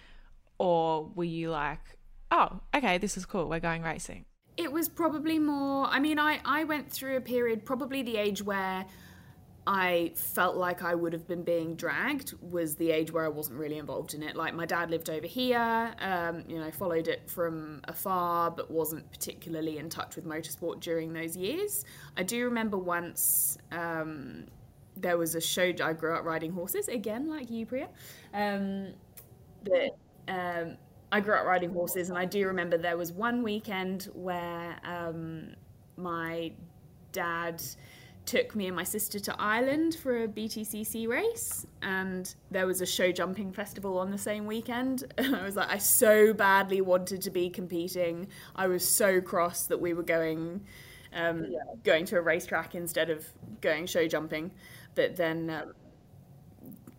[0.59, 1.99] Or were you like,
[2.31, 4.25] oh, okay, this is cool, we're going racing?
[4.57, 8.43] It was probably more, I mean, I, I went through a period, probably the age
[8.43, 8.85] where
[9.71, 13.59] I felt like I would have been being dragged was the age where I wasn't
[13.59, 14.35] really involved in it.
[14.35, 19.11] Like my dad lived over here, um, you know, followed it from afar, but wasn't
[19.13, 21.85] particularly in touch with motorsport during those years.
[22.17, 24.47] I do remember once um,
[24.97, 25.71] there was a show.
[25.85, 27.89] I grew up riding horses again, like you, Priya.
[28.33, 28.95] Um,
[29.65, 29.91] that
[30.29, 30.79] um,
[31.13, 35.55] I grew up riding horses, and I do remember there was one weekend where um,
[35.99, 36.53] my
[37.13, 37.63] dad
[38.29, 42.87] took me and my sister to Ireland for a BTCC race, and there was a
[42.87, 45.13] show jumping festival on the same weekend.
[45.19, 48.29] And I was like, I so badly wanted to be competing.
[48.55, 50.63] I was so cross that we were going,
[51.15, 51.59] um, yeah.
[51.85, 53.27] going to a racetrack instead of
[53.63, 54.53] going show jumping.
[54.95, 55.73] But then, um,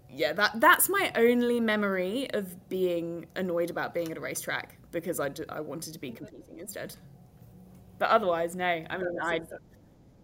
[0.09, 5.19] yeah, that that's my only memory of being annoyed about being at a racetrack because
[5.19, 6.95] I, d- I wanted to be competing instead.
[7.99, 8.65] But otherwise, no.
[8.89, 9.41] I mean, I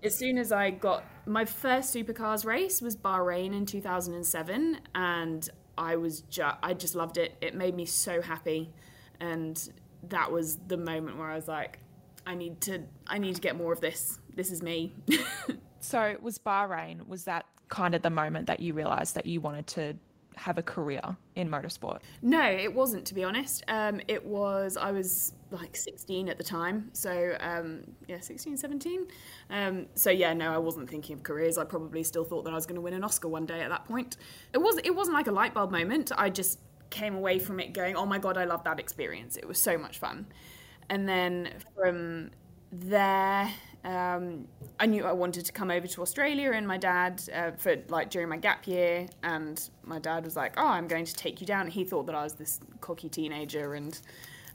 [0.05, 5.95] as soon as I got my first supercars race was Bahrain in 2007 and I
[5.95, 7.35] was just I just loved it.
[7.41, 8.71] It made me so happy
[9.19, 9.69] and
[10.09, 11.79] that was the moment where I was like
[12.25, 14.19] I need to I need to get more of this.
[14.35, 14.93] This is me.
[15.79, 19.65] so was Bahrain was that kind of the moment that you realized that you wanted
[19.67, 19.95] to
[20.35, 21.01] have a career
[21.35, 21.99] in motorsport?
[22.21, 23.63] No, it wasn't, to be honest.
[23.67, 26.89] Um, it was, I was like 16 at the time.
[26.93, 29.07] So, um, yeah, 16, 17.
[29.49, 31.57] Um, so, yeah, no, I wasn't thinking of careers.
[31.57, 33.69] I probably still thought that I was going to win an Oscar one day at
[33.69, 34.17] that point.
[34.53, 36.11] It, was, it wasn't like a light bulb moment.
[36.17, 39.37] I just came away from it going, oh my God, I love that experience.
[39.37, 40.27] It was so much fun.
[40.89, 42.31] And then from
[42.71, 43.51] there,
[43.85, 44.47] um,
[44.79, 48.09] I knew I wanted to come over to Australia, and my dad, uh, for like
[48.09, 51.45] during my gap year, and my dad was like, "Oh, I'm going to take you
[51.45, 53.99] down." He thought that I was this cocky teenager, and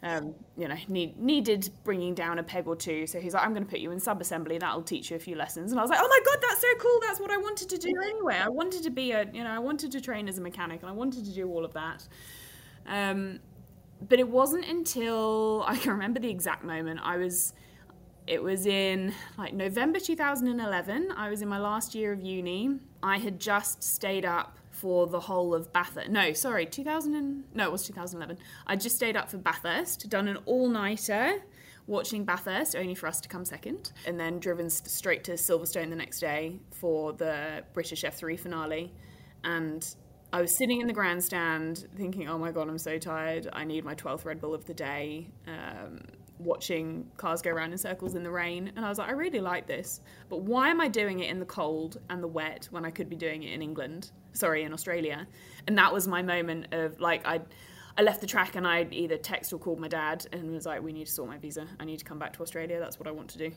[0.03, 3.07] um, you know, need, needed bringing down a peg or two.
[3.07, 4.59] So he's like, "I'm going to put you in sub assembly.
[4.59, 6.75] That'll teach you a few lessons." And I was like, "Oh my god, that's so
[6.81, 6.99] cool!
[7.07, 8.35] That's what I wanted to do anyway.
[8.35, 10.91] I wanted to be a, you know, I wanted to train as a mechanic, and
[10.91, 12.09] I wanted to do all of that."
[12.85, 13.39] Um,
[14.09, 17.53] but it wasn't until I can remember the exact moment I was
[18.31, 21.13] it was in like November 2011.
[21.17, 22.79] I was in my last year of uni.
[23.03, 26.11] I had just stayed up for the whole of Bathurst.
[26.11, 28.39] No, sorry, 2000 and, no, it was 2011.
[28.69, 31.43] I just stayed up for Bathurst, done an all-nighter
[31.89, 35.97] watching Bathurst, only for us to come second, and then driven straight to Silverstone the
[35.97, 38.93] next day for the British F3 finale.
[39.43, 39.85] And
[40.33, 43.49] I was sitting in the grandstand thinking, oh my god, I'm so tired.
[43.53, 45.27] I need my 12th Red Bull of the day.
[45.49, 46.03] Um,
[46.41, 48.73] watching cars go around in circles in the rain.
[48.75, 50.01] And I was like, I really like this.
[50.29, 53.09] But why am I doing it in the cold and the wet when I could
[53.09, 54.11] be doing it in England?
[54.33, 55.27] Sorry, in Australia.
[55.67, 57.41] And that was my moment of like, I.
[57.99, 60.81] I left the track and I either text or called my dad and was like,
[60.81, 61.67] "We need to sort my visa.
[61.81, 62.79] I need to come back to Australia.
[62.79, 63.53] That's what I want to do."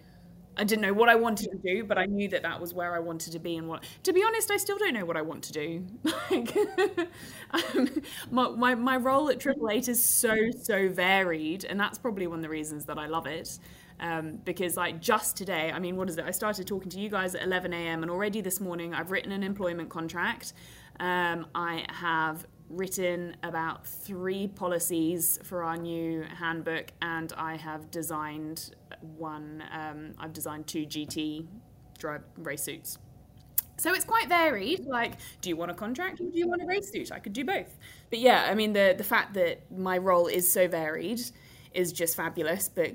[0.56, 2.96] I didn't know what I wanted to do, but I knew that that was where
[2.96, 3.58] I wanted to be.
[3.58, 5.86] And what, to be honest, I still don't know what I want to do.
[6.32, 6.56] like,
[7.52, 7.90] um,
[8.30, 11.66] my, my, my role at Triple Eight is so, so varied.
[11.66, 13.58] And that's probably one of the reasons that I love it.
[14.00, 16.26] Um, because, like, just today, I mean, what is it?
[16.26, 18.04] I started talking to you guys at 11 a.m.
[18.04, 20.54] and already this morning I've written an employment contract.
[21.00, 28.76] Um, I have written about three policies for our new handbook, and I have designed
[29.18, 29.64] one.
[29.72, 31.48] Um, I've designed two GT
[31.98, 32.98] drive race suits.
[33.78, 34.86] So it's quite varied.
[34.86, 37.12] Like, do you want a contract or do you want a race suit?
[37.12, 37.78] I could do both.
[38.10, 41.22] But yeah, I mean, the the fact that my role is so varied
[41.74, 42.70] is just fabulous.
[42.70, 42.94] But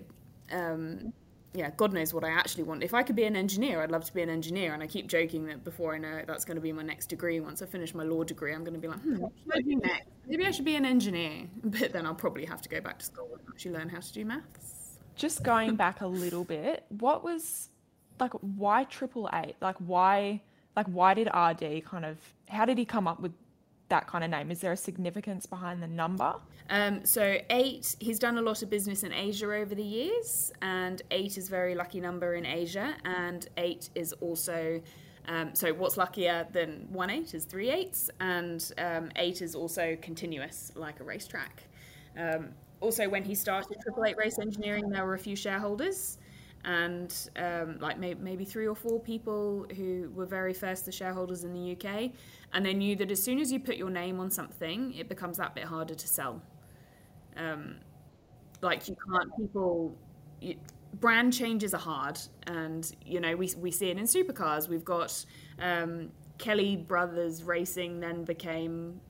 [0.51, 1.13] um,
[1.55, 2.83] yeah, God knows what I actually want.
[2.83, 4.75] If I could be an engineer, I'd love to be an engineer.
[4.75, 7.07] And I keep joking that before I know it, that's going to be my next
[7.07, 7.41] degree.
[7.41, 9.61] Once I finish my law degree, I'm going to be like, hmm, what should I
[9.63, 10.09] do next?
[10.27, 11.49] Maybe I should be an engineer.
[11.65, 14.13] But then I'll probably have to go back to school and actually learn how to
[14.13, 14.99] do maths.
[15.17, 17.71] Just going back a little bit, what was
[18.21, 19.57] like why triple eight?
[19.61, 20.43] Like why
[20.77, 23.33] like why did RD kind of how did he come up with
[23.89, 24.51] that kind of name?
[24.51, 26.35] Is there a significance behind the number?
[26.71, 31.01] Um, so eight, he's done a lot of business in Asia over the years, and
[31.11, 34.81] eight is a very lucky number in Asia, and eight is also
[35.29, 39.97] Um, so what's luckier than one eight is three eights, and um, eight is also
[40.01, 41.65] continuous like a racetrack.
[42.17, 42.49] Um,
[42.81, 46.19] also, when he started Triple Eight Race Engineering, there were a few shareholders,
[46.65, 51.45] and um, like may- maybe three or four people who were very first the shareholders
[51.45, 52.11] in the UK,
[52.53, 55.37] and they knew that as soon as you put your name on something, it becomes
[55.37, 56.43] that bit harder to sell.
[57.37, 57.77] Um,
[58.63, 59.97] like you can't people.
[60.41, 60.57] You,
[60.95, 64.69] brand changes are hard, and you know we we see it in supercars.
[64.69, 65.25] We've got
[65.59, 69.01] um, Kelly Brothers Racing, then became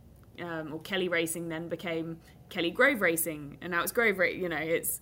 [0.40, 4.18] um, or Kelly Racing, then became Kelly Grove Racing, and now it's Grove.
[4.18, 5.01] You know, it's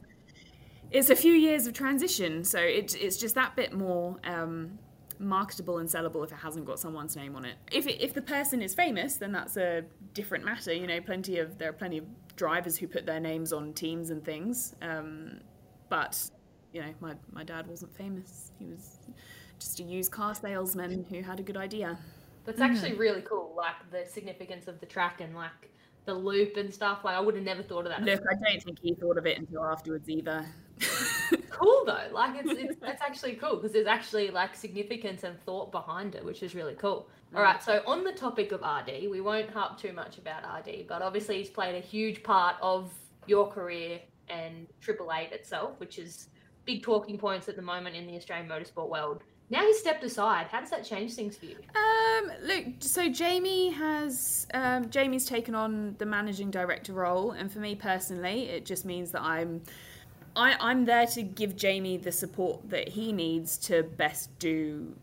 [0.91, 4.79] it's a few years of transition, so it, it's just that bit more um,
[5.19, 7.57] marketable and sellable if it hasn't got someone's name on it.
[7.73, 10.73] If it, if the person is famous, then that's a different matter.
[10.73, 12.05] You know, plenty of there are plenty of
[12.37, 15.41] drivers who put their names on teams and things, um,
[15.89, 16.31] but
[16.73, 18.53] you know, my, my dad wasn't famous.
[18.59, 18.99] He was
[19.59, 21.99] just a used car salesman who had a good idea.
[22.45, 25.71] That's actually really cool, like the significance of the track and like
[26.05, 27.01] the loop and stuff.
[27.05, 28.03] Like I would have never thought of that.
[28.03, 30.47] Look, I don't think he thought of it until afterwards either.
[31.51, 35.73] Cool though, like it's, it's that's actually cool because there's actually like significance and thought
[35.73, 37.09] behind it, which is really cool.
[37.35, 40.87] All right, so on the topic of RD, we won't harp too much about RD,
[40.89, 42.93] but obviously he's played a huge part of
[43.27, 46.29] your career and Triple Eight itself, which is
[46.65, 49.23] big talking points at the moment in the Australian motorsport world.
[49.49, 50.49] Now he's stepped aside.
[50.49, 51.57] How does that change things for you?
[51.77, 57.61] Um, look, so Jamie has um, Jamie's taken on the managing director role, and for
[57.61, 59.63] me personally, it just means that I'm
[60.37, 64.95] I, I'm there to give Jamie the support that he needs to best do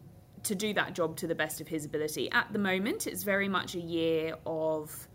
[0.43, 2.29] to do that job to the best of his ability.
[2.31, 5.07] At the moment, it's very much a year of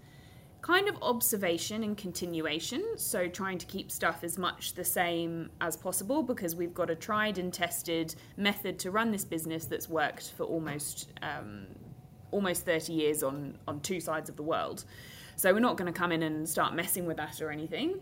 [0.62, 2.82] kind of observation and continuation.
[2.96, 6.96] So, trying to keep stuff as much the same as possible because we've got a
[6.96, 11.66] tried and tested method to run this business that's worked for almost um,
[12.30, 14.84] almost 30 years on, on two sides of the world.
[15.36, 18.00] So, we're not going to come in and start messing with that or anything.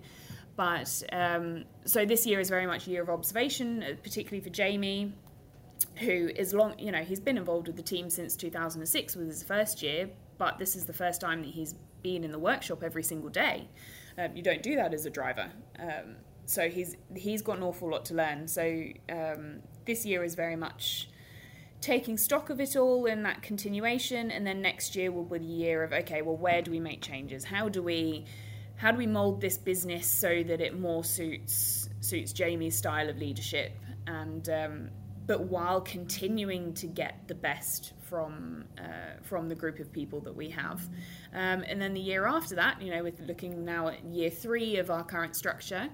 [0.56, 4.50] But um, so this year is very much a year of observation, uh, particularly for
[4.50, 5.12] Jamie,
[5.96, 9.42] who is long, you know, he's been involved with the team since 2006 was his
[9.42, 13.02] first year, but this is the first time that he's been in the workshop every
[13.02, 13.68] single day.
[14.18, 15.50] Um, you don't do that as a driver.
[15.78, 16.16] Um,
[16.46, 18.48] so he's he's got an awful lot to learn.
[18.48, 21.10] So um, this year is very much
[21.80, 25.44] taking stock of it all in that continuation, and then next year will be the
[25.44, 27.44] year of okay, well, where do we make changes?
[27.44, 28.24] How do we
[28.76, 33.16] how do we mold this business so that it more suits suits Jamie's style of
[33.16, 33.72] leadership
[34.06, 34.90] and um,
[35.26, 40.34] but while continuing to get the best from uh, from the group of people that
[40.34, 40.88] we have.
[41.34, 44.76] Um, and then the year after that, you know, with looking now at year three
[44.76, 45.88] of our current structure,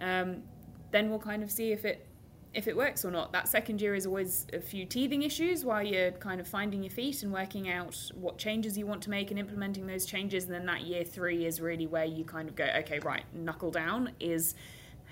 [0.00, 0.42] um,
[0.90, 2.07] then we'll kind of see if it
[2.54, 3.32] if it works or not.
[3.32, 6.90] That second year is always a few teething issues while you're kind of finding your
[6.90, 10.44] feet and working out what changes you want to make and implementing those changes.
[10.44, 13.70] And then that year three is really where you kind of go, okay, right, knuckle
[13.70, 14.54] down is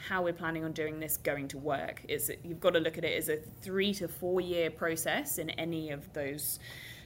[0.09, 2.03] how we're planning on doing this going to work.
[2.43, 5.91] You've got to look at it as a three to four year process in any
[5.91, 6.59] of those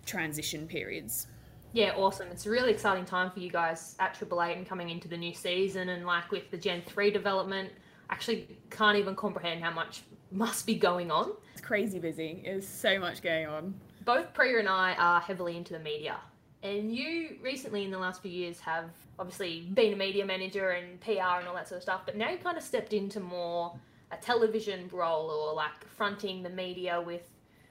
[0.07, 1.27] transition periods.
[1.73, 2.29] Yeah, awesome.
[2.29, 5.17] It's a really exciting time for you guys at Triple Eight and coming into the
[5.17, 7.71] new season and like with the Gen 3 development.
[8.11, 11.33] Actually can't even comprehend how much must be going on.
[11.53, 12.43] It's crazy busy.
[12.45, 13.75] There's so much going on.
[14.05, 16.17] Both Priya and I are heavily into the media.
[16.63, 21.01] And you recently in the last few years have obviously been a media manager and
[21.01, 23.79] PR and all that sort of stuff, but now you kind of stepped into more
[24.11, 27.29] a television role or like fronting the media with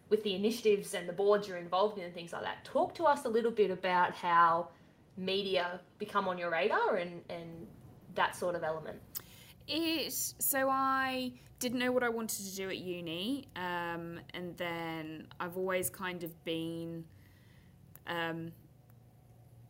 [0.09, 2.65] with the initiatives and the boards you're involved in and things like that.
[2.65, 4.69] Talk to us a little bit about how
[5.17, 7.67] media become on your radar and, and
[8.15, 8.97] that sort of element.
[9.69, 15.27] It so I didn't know what I wanted to do at uni, um, and then
[15.39, 17.05] I've always kind of been
[18.07, 18.51] um,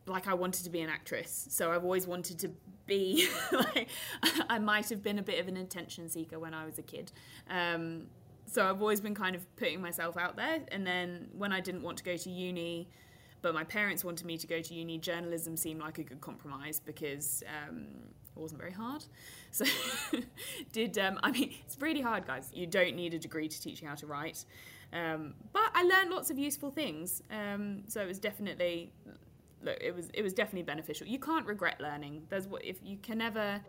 [0.06, 1.48] like I wanted to be an actress.
[1.50, 2.52] So I've always wanted to
[2.86, 3.90] be like
[4.50, 7.12] I might have been a bit of an attention seeker when I was a kid.
[7.50, 8.08] Um,
[8.46, 10.60] so I've always been kind of putting myself out there.
[10.72, 12.90] And then when I didn't want to go to uni,
[13.42, 16.82] but my parents wanted me to go to uni, journalism seemed like a good compromise
[16.84, 17.86] because um,
[18.40, 19.04] it wasn't very hard.
[19.52, 19.66] So
[20.72, 22.52] did um, I mean it's really hard, guys.
[22.54, 24.46] You don't need a degree to teach you how to write.
[24.92, 27.22] Um, but I learned lots of useful things.
[27.30, 28.92] Um, so it was definitely
[29.62, 31.08] look, it was it was definitely beneficial.
[31.08, 32.24] You can't regret learning.
[32.30, 33.62] There's what if you can never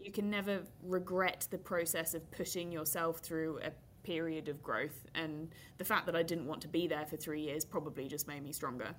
[0.00, 3.70] you can never regret the process of pushing yourself through a
[4.02, 5.06] period of growth.
[5.14, 5.48] And
[5.78, 8.42] the fact that I didn't want to be there for three years probably just made
[8.42, 8.94] me stronger.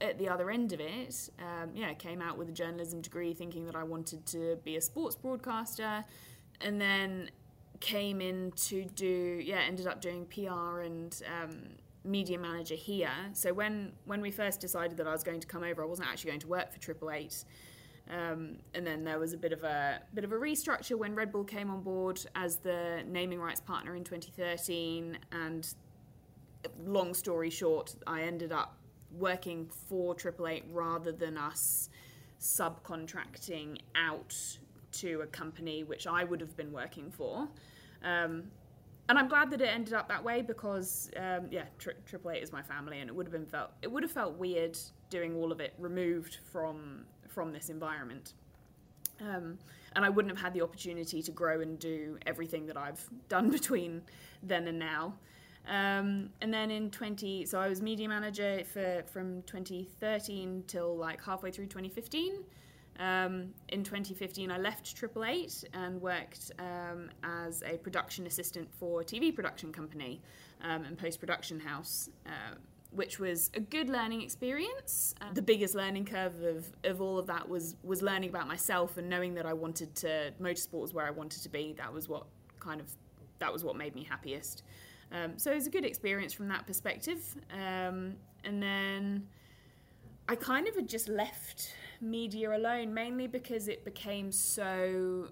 [0.00, 3.66] At the other end of it, um, yeah, came out with a journalism degree thinking
[3.66, 6.04] that I wanted to be a sports broadcaster,
[6.60, 7.30] and then
[7.80, 11.60] came in to do yeah ended up doing PR and um,
[12.04, 13.10] media manager here.
[13.32, 16.08] So when when we first decided that I was going to come over, I wasn't
[16.08, 17.44] actually going to work for Triple Eight.
[18.10, 21.30] Um, and then there was a bit of a bit of a restructure when Red
[21.30, 25.18] Bull came on board as the naming rights partner in 2013.
[25.32, 25.74] And
[26.84, 28.77] long story short, I ended up
[29.12, 31.88] working for Triple Eight rather than us
[32.40, 34.34] subcontracting out
[34.92, 37.48] to a company which I would have been working for.
[38.02, 38.44] Um,
[39.08, 42.52] and I'm glad that it ended up that way because um, yeah, Triple Eight is
[42.52, 44.78] my family, and it would have been felt it would have felt weird
[45.08, 48.34] doing all of it removed from from this environment.
[49.20, 49.58] Um,
[49.96, 53.50] and I wouldn't have had the opportunity to grow and do everything that I've done
[53.58, 54.02] between
[54.42, 55.14] then and now.
[55.68, 61.22] Um, and then in 20, so I was media manager for from 2013 till like
[61.22, 62.44] halfway through 2015.
[62.98, 69.02] Um, in 2015, I left Triple Eight and worked um, as a production assistant for
[69.02, 70.20] a TV production company
[70.62, 72.56] um, and post production house, uh,
[72.90, 75.14] which was a good learning experience.
[75.20, 78.96] Uh, the biggest learning curve of, of all of that was was learning about myself
[78.96, 81.74] and knowing that I wanted to motorsport was where I wanted to be.
[81.74, 82.26] That was what
[82.58, 82.90] kind of
[83.38, 84.64] that was what made me happiest.
[85.12, 87.18] Um, so it was a good experience from that perspective.
[87.52, 89.26] Um, and then
[90.28, 95.28] I kind of had just left media alone, mainly because it became so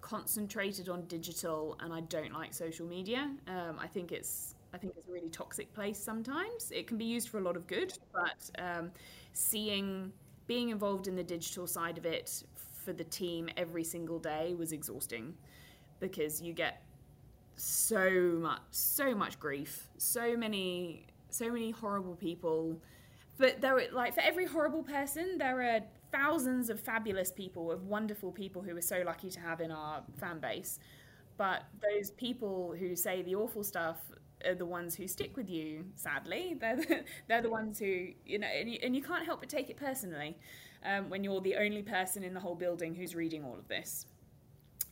[0.00, 3.30] concentrated on digital, and I don't like social media.
[3.48, 6.70] Um, I think it's I think it's a really toxic place sometimes.
[6.72, 8.90] It can be used for a lot of good, but um,
[9.32, 10.12] seeing
[10.46, 12.42] being involved in the digital side of it
[12.84, 15.34] for the team every single day was exhausting
[16.00, 16.82] because you get
[17.56, 19.88] so much so much grief.
[19.98, 22.80] So many so many horrible people.
[23.38, 25.80] But there are like for every horrible person there are
[26.12, 30.02] thousands of fabulous people of wonderful people who we're so lucky to have in our
[30.18, 30.78] fan base.
[31.36, 33.98] But those people who say the awful stuff
[34.46, 36.56] are the ones who stick with you sadly.
[36.60, 39.48] They're the, they're the ones who you know and you, and you can't help but
[39.48, 40.36] take it personally
[40.84, 44.06] um, when you're the only person in the whole building who's reading all of this.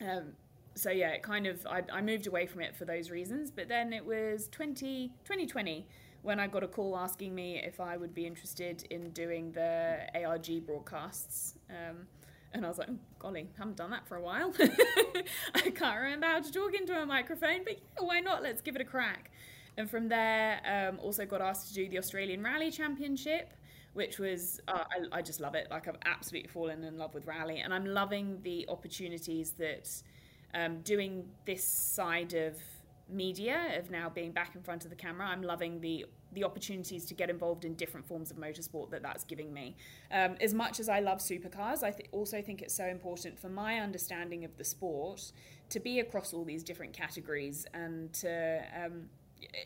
[0.00, 0.32] Um,
[0.74, 3.68] so yeah it kind of I, I moved away from it for those reasons but
[3.68, 5.86] then it was 20 2020
[6.22, 9.98] when I got a call asking me if I would be interested in doing the
[10.14, 11.54] ARG broadcasts.
[11.68, 12.06] Um,
[12.54, 14.54] and I was like, oh, golly, haven't done that for a while.
[15.54, 18.42] I can't remember how to talk into a microphone, but yeah, why not?
[18.42, 19.32] Let's give it a crack.
[19.76, 23.54] And from there, um, also got asked to do the Australian Rally Championship,
[23.94, 25.68] which was, uh, I, I just love it.
[25.70, 29.90] Like, I've absolutely fallen in love with rally, and I'm loving the opportunities that
[30.54, 32.56] um, doing this side of
[33.08, 37.04] media of now being back in front of the camera i'm loving the the opportunities
[37.04, 39.76] to get involved in different forms of motorsport that that's giving me.
[40.10, 43.48] Um, as much as i love supercars i th- also think it's so important for
[43.48, 45.32] my understanding of the sport
[45.68, 49.08] to be across all these different categories and to um,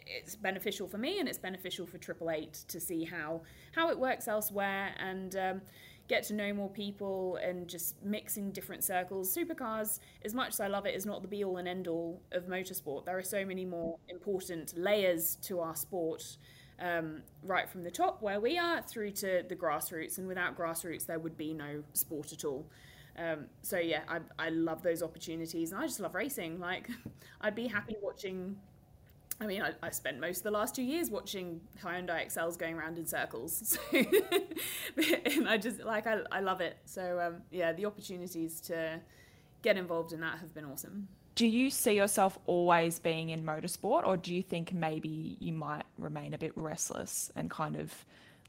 [0.06, 3.98] it's beneficial for me and it's beneficial for triple eight to see how how it
[3.98, 5.60] works elsewhere and um,
[6.08, 9.34] get to know more people and just mixing different circles.
[9.34, 12.20] Supercars, as much as I love it, is not the be all and end all
[12.32, 13.04] of motorsport.
[13.04, 16.36] There are so many more important layers to our sport.
[16.78, 21.06] Um, right from the top where we are through to the grassroots, and without grassroots,
[21.06, 22.66] there would be no sport at all.
[23.18, 26.60] Um, so yeah, I, I love those opportunities, and I just love racing.
[26.60, 26.90] Like,
[27.40, 28.56] I'd be happy watching
[29.40, 32.74] I mean, I, I, spent most of the last two years watching Hyundai Excels going
[32.74, 33.78] around in circles.
[33.92, 36.78] So, and I just, like, I, I love it.
[36.86, 39.00] So, um, yeah, the opportunities to
[39.62, 41.08] get involved in that have been awesome.
[41.34, 45.84] Do you see yourself always being in motorsport, or do you think maybe you might
[45.98, 47.92] remain a bit restless and kind of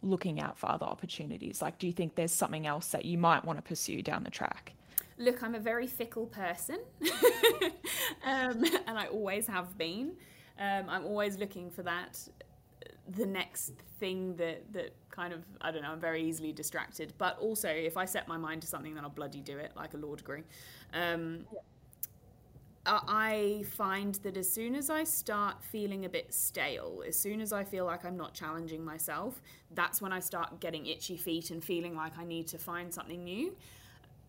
[0.01, 1.61] looking out for other opportunities?
[1.61, 4.31] Like, do you think there's something else that you might want to pursue down the
[4.31, 4.71] track?
[5.17, 6.79] Look, I'm a very fickle person,
[8.25, 10.13] um, and I always have been.
[10.59, 12.19] Um, I'm always looking for that,
[13.15, 15.91] the next thing that that kind of I don't know.
[15.91, 19.09] I'm very easily distracted, but also if I set my mind to something, then I'll
[19.09, 20.43] bloody do it, like a law degree.
[20.93, 21.59] Um, yeah.
[22.85, 27.51] I find that as soon as I start feeling a bit stale, as soon as
[27.51, 29.41] I feel like I'm not challenging myself,
[29.75, 33.25] that's when I start getting itchy feet and feeling like I need to find something
[33.25, 33.57] new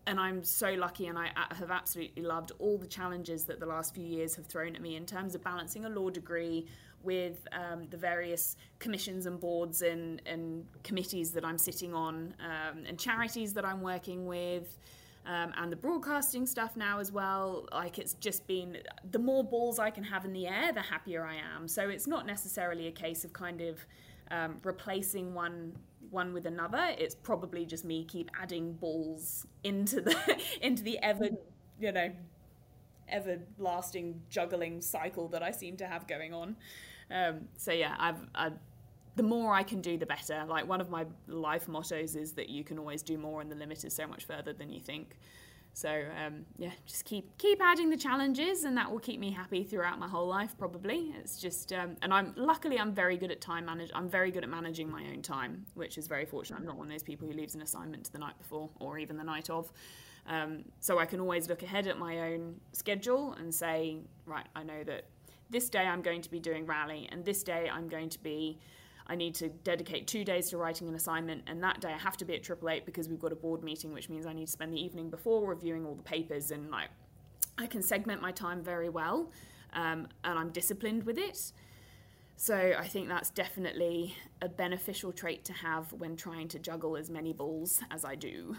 [0.07, 3.93] and I'm so lucky and I have absolutely loved all the challenges that the last
[3.93, 6.65] few years have thrown at me in terms of balancing a law degree
[7.03, 12.83] with um, the various commissions and boards and, and committees that I'm sitting on um,
[12.87, 14.77] and charities that I'm working with.
[15.25, 17.67] Um, and the broadcasting stuff now as well.
[17.71, 18.77] Like it's just been
[19.11, 21.67] the more balls I can have in the air, the happier I am.
[21.67, 23.85] So it's not necessarily a case of kind of
[24.31, 25.73] um, replacing one
[26.11, 26.93] one with another.
[26.97, 30.15] It's probably just me keep adding balls into the
[30.61, 31.29] into the ever
[31.79, 32.11] you know
[33.07, 36.55] everlasting juggling cycle that I seem to have going on.
[37.11, 38.53] um, so yeah, I've, I've
[39.15, 40.45] the more I can do, the better.
[40.47, 43.55] Like one of my life mottos is that you can always do more, and the
[43.55, 45.17] limit is so much further than you think.
[45.73, 49.63] So um, yeah, just keep keep adding the challenges, and that will keep me happy
[49.63, 50.57] throughout my whole life.
[50.57, 53.91] Probably it's just, um, and I'm luckily I'm very good at time manage.
[53.93, 56.57] I'm very good at managing my own time, which is very fortunate.
[56.57, 58.97] I'm not one of those people who leaves an assignment to the night before or
[58.97, 59.71] even the night of.
[60.27, 64.63] Um, so I can always look ahead at my own schedule and say, right, I
[64.63, 65.05] know that
[65.49, 68.59] this day I'm going to be doing rally, and this day I'm going to be
[69.09, 72.15] I need to dedicate two days to writing an assignment, and that day I have
[72.17, 74.45] to be at Triple Eight because we've got a board meeting, which means I need
[74.45, 76.89] to spend the evening before reviewing all the papers, and like
[77.57, 79.31] I can segment my time very well,
[79.73, 81.51] um, and I'm disciplined with it.
[82.37, 87.09] So I think that's definitely a beneficial trait to have when trying to juggle as
[87.09, 88.55] many balls as I do.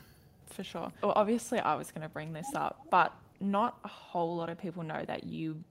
[0.46, 0.92] For sure.
[1.02, 4.58] Well, obviously, I was going to bring this up, but not a whole lot of
[4.58, 5.64] people know that you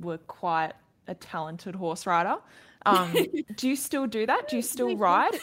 [0.00, 0.72] were quite
[1.06, 2.36] a talented horse rider.
[2.86, 3.14] Um,
[3.56, 4.48] do you still do that?
[4.48, 5.38] Do you still ride?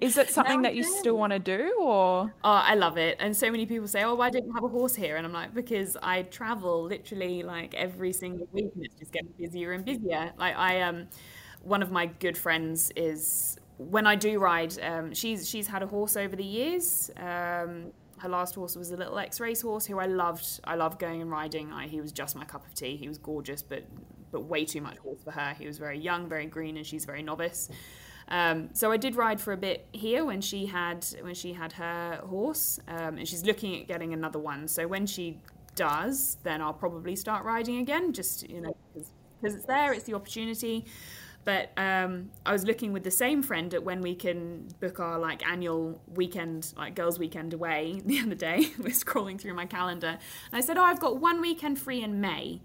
[0.00, 2.34] Is it something that you still want to do, or?
[2.42, 3.16] Oh, I love it.
[3.20, 5.32] And so many people say, "Oh, why don't you have a horse here?" And I'm
[5.32, 9.84] like, because I travel literally like every single week, and it's just getting busier and
[9.84, 10.32] busier.
[10.38, 11.08] Like I um,
[11.62, 14.78] one of my good friends is when I do ride.
[14.82, 17.10] Um, she's she's had a horse over the years.
[17.16, 20.60] Um, her last horse was a little ex-race horse who I loved.
[20.64, 21.72] I loved going and riding.
[21.72, 22.96] I, he was just my cup of tea.
[22.96, 23.84] He was gorgeous, but
[24.30, 25.54] but way too much horse for her.
[25.58, 27.68] He was very young, very green, and she's very novice.
[28.28, 31.72] Um, so I did ride for a bit here when she had when she had
[31.72, 34.68] her horse, um, and she's looking at getting another one.
[34.68, 35.38] So when she
[35.74, 38.12] does, then I'll probably start riding again.
[38.12, 40.86] Just you know, because it's there, it's the opportunity.
[41.44, 45.18] But um, I was looking with the same friend at when we can book our
[45.18, 48.68] like annual weekend, like girls' weekend away the other day.
[48.78, 50.18] We're scrolling through my calendar, and
[50.52, 52.60] I said, "Oh, I've got one weekend free in May."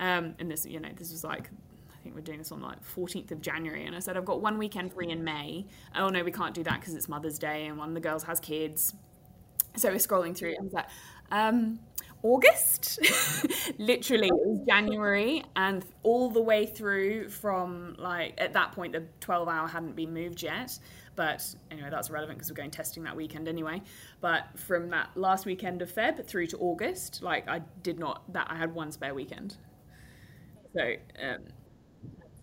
[0.00, 1.50] Um, and this, you know, this was like,
[1.92, 3.84] I think we're doing this on like 14th of January.
[3.86, 5.66] And I said, I've got one weekend free in May.
[5.94, 8.24] Oh, no, we can't do that because it's Mother's Day and one of the girls
[8.24, 8.94] has kids.
[9.76, 10.88] So we're scrolling through and I was like,
[11.30, 11.78] um,
[12.22, 12.98] August,
[13.78, 19.04] literally it was January, and all the way through from like at that point the
[19.20, 20.78] 12 hour hadn't been moved yet.
[21.16, 23.82] But anyway, that's relevant because we're going testing that weekend anyway.
[24.20, 28.48] But from that last weekend of Feb through to August, like I did not that
[28.50, 29.56] I had one spare weekend.
[30.74, 31.38] So, um,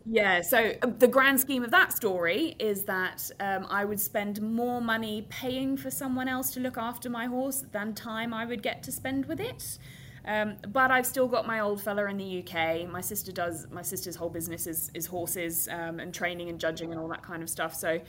[0.09, 4.41] yeah, so uh, the grand scheme of that story is that um, I would spend
[4.41, 8.63] more money paying for someone else to look after my horse than time I would
[8.63, 9.77] get to spend with it.
[10.25, 12.89] Um, but I've still got my old fella in the UK.
[12.89, 13.67] My sister does.
[13.71, 17.23] My sister's whole business is, is horses um, and training and judging and all that
[17.23, 17.73] kind of stuff.
[17.73, 17.99] So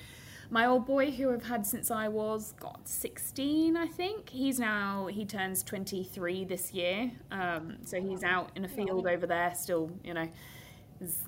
[0.51, 5.07] my old boy, who I've had since I was God 16, I think he's now
[5.07, 7.11] he turns 23 this year.
[7.31, 10.29] Um, so he's out in a field over there, still, you know.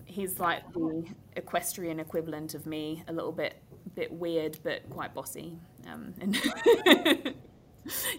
[0.04, 1.04] He's like the
[1.36, 3.62] equestrian equivalent of me, a little bit,
[3.94, 5.56] bit weird, but quite bossy.
[5.86, 6.34] Um, and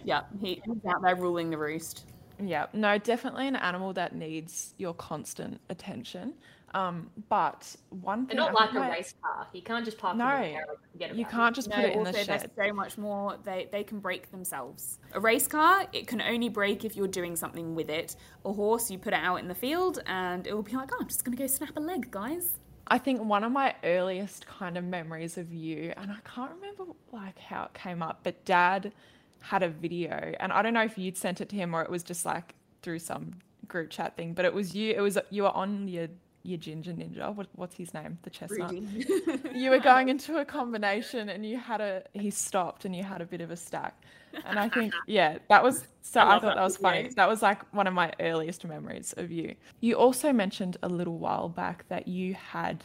[0.05, 2.05] yeah, he, he's out there ruling the roost.
[2.39, 6.35] Yeah, no, definitely an animal that needs your constant attention.
[6.73, 9.47] Um, but one thing, and not like a race car.
[9.53, 10.15] You can't just park.
[10.15, 10.57] No, and
[10.97, 11.17] get it.
[11.17, 12.49] you can't just no, put it in the shed.
[12.55, 13.37] There's so much more.
[13.43, 14.99] They they can break themselves.
[15.13, 18.15] A race car, it can only break if you're doing something with it.
[18.45, 20.97] A horse, you put it out in the field, and it will be like, oh,
[21.01, 22.57] I'm just gonna go snap a leg, guys.
[22.87, 26.93] I think one of my earliest kind of memories of you, and I can't remember
[27.11, 28.93] like how it came up, but Dad
[29.41, 31.89] had a video, and I don't know if you'd sent it to him or it
[31.89, 33.33] was just like through some
[33.67, 34.93] group chat thing, but it was you.
[34.93, 36.07] It was you were on your
[36.43, 37.33] your ginger ninja.
[37.33, 38.17] What, what's his name?
[38.23, 38.73] The chestnut.
[39.55, 43.21] you were going into a combination and you had a, he stopped and you had
[43.21, 44.01] a bit of a stack.
[44.45, 47.09] And I think, yeah, that was, so I, I thought that, that was funny.
[47.15, 49.55] That was like one of my earliest memories of you.
[49.81, 52.83] You also mentioned a little while back that you had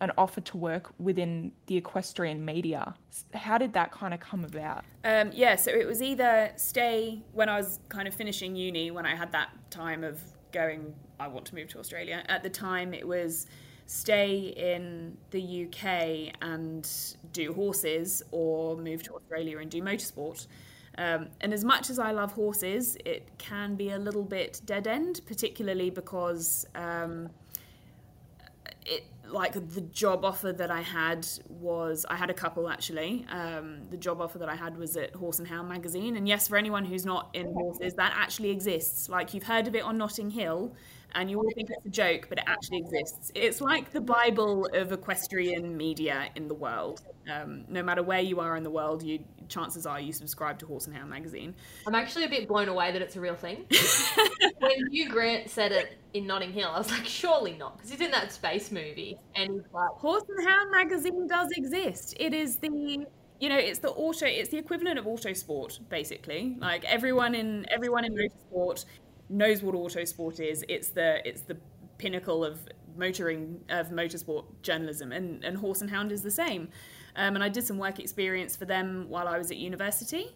[0.00, 2.94] an offer to work within the equestrian media.
[3.32, 4.84] How did that kind of come about?
[5.04, 9.06] Um, yeah, so it was either stay when I was kind of finishing uni, when
[9.06, 10.20] I had that time of
[10.52, 12.22] going I want to move to Australia.
[12.28, 13.46] At the time, it was
[13.86, 16.88] stay in the UK and
[17.32, 20.46] do horses or move to Australia and do motorsport.
[20.98, 24.86] Um, and as much as I love horses, it can be a little bit dead
[24.86, 27.28] end, particularly because um,
[28.84, 33.26] it like the job offer that I had was I had a couple actually.
[33.30, 36.48] Um, the job offer that I had was at Horse and Hound magazine, and yes,
[36.48, 39.08] for anyone who's not in horses, that actually exists.
[39.08, 40.74] Like you've heard of it on Notting Hill,
[41.14, 43.32] and you all think it's a joke, but it actually exists.
[43.34, 47.02] It's like the Bible of equestrian media in the world.
[47.32, 50.66] Um, no matter where you are in the world, you chances are you subscribe to
[50.66, 51.54] Horse and Hound magazine.
[51.86, 53.64] I'm actually a bit blown away that it's a real thing.
[54.58, 58.00] when Hugh Grant said it in Notting Hill, I was like, surely not, because he's
[58.00, 62.14] in that space movie, and he's like, Horse and Hound magazine does exist.
[62.18, 63.06] It is the
[63.38, 67.66] you know it's the auto it's the equivalent of auto sport basically like everyone in
[67.70, 68.86] everyone in motorsport
[69.28, 70.64] knows what autosport is.
[70.68, 71.56] It's the it's the
[71.98, 72.60] pinnacle of
[72.96, 76.68] motoring of motorsport journalism, and and Horse and Hound is the same.
[77.16, 80.34] Um, and I did some work experience for them while I was at university,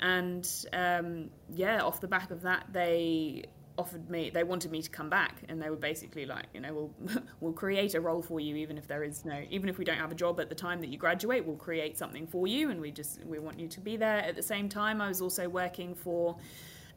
[0.00, 3.44] and um, yeah, off the back of that, they
[3.78, 6.74] offered me they wanted me to come back and they were basically like you know
[6.74, 9.84] we'll we'll create a role for you even if there is no even if we
[9.84, 12.70] don't have a job at the time that you graduate we'll create something for you
[12.70, 15.20] and we just we want you to be there at the same time I was
[15.20, 16.36] also working for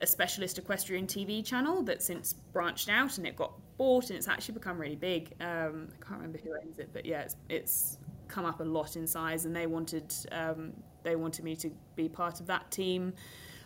[0.02, 4.28] a specialist equestrian TV channel that since branched out and it got bought and it's
[4.28, 5.34] actually become really big.
[5.40, 8.96] Um, I can't remember who owns it, but yeah, it's, it's come up a lot
[8.96, 10.74] in size, and they wanted um,
[11.04, 13.14] they wanted me to be part of that team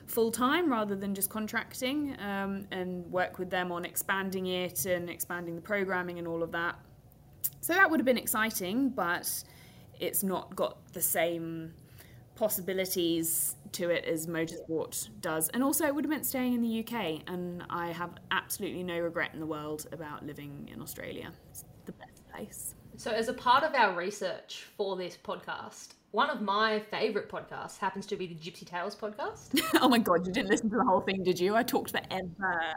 [0.06, 5.10] full time rather than just contracting um, and work with them on expanding it and
[5.10, 6.76] expanding the programming and all of that.
[7.62, 9.32] So that would have been exciting, but
[10.00, 11.74] it's not got the same
[12.40, 15.50] possibilities to it as motorsport does.
[15.50, 18.98] And also, it would have meant staying in the UK, and I have absolutely no
[18.98, 21.34] regret in the world about living in Australia.
[21.52, 22.76] It's the best place.
[22.96, 27.78] So, as a part of our research for this podcast, one of my favourite podcasts
[27.78, 29.62] happens to be the Gypsy Tales podcast.
[29.82, 31.56] oh my god, you didn't listen to the whole thing, did you?
[31.58, 32.74] I talked forever.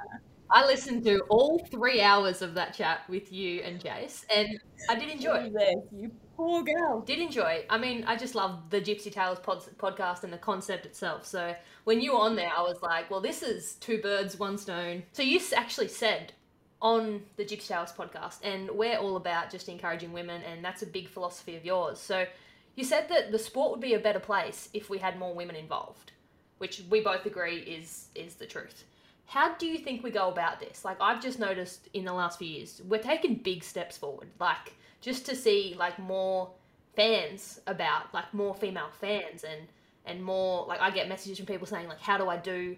[0.51, 4.49] I listened to all three hours of that chat with you and Jace, and
[4.91, 5.79] I did enjoy it.
[5.97, 6.11] You
[6.43, 7.01] poor girl.
[7.01, 7.51] Did enjoy.
[7.51, 7.67] It.
[7.71, 11.25] I mean, I just love the Gypsy Tales pod- podcast and the concept itself.
[11.25, 14.59] So when you were on there, I was like, well, this is two birds, one
[14.59, 15.05] stone.
[15.13, 16.33] So you actually said
[16.81, 20.87] on the Gypsy Tales podcast, and we're all about just encouraging women, and that's a
[20.87, 22.01] big philosophy of yours.
[22.01, 22.27] So
[22.75, 25.55] you said that the sport would be a better place if we had more women
[25.55, 26.13] involved,
[26.59, 28.85] which we both agree is is the truth.
[29.27, 30.85] How do you think we go about this?
[30.85, 34.29] Like I've just noticed in the last few years, we're taking big steps forward.
[34.41, 36.51] Like just to see like more
[36.97, 39.69] fans about like more female fans and
[40.07, 42.77] and more like I get messages from people saying like how do I do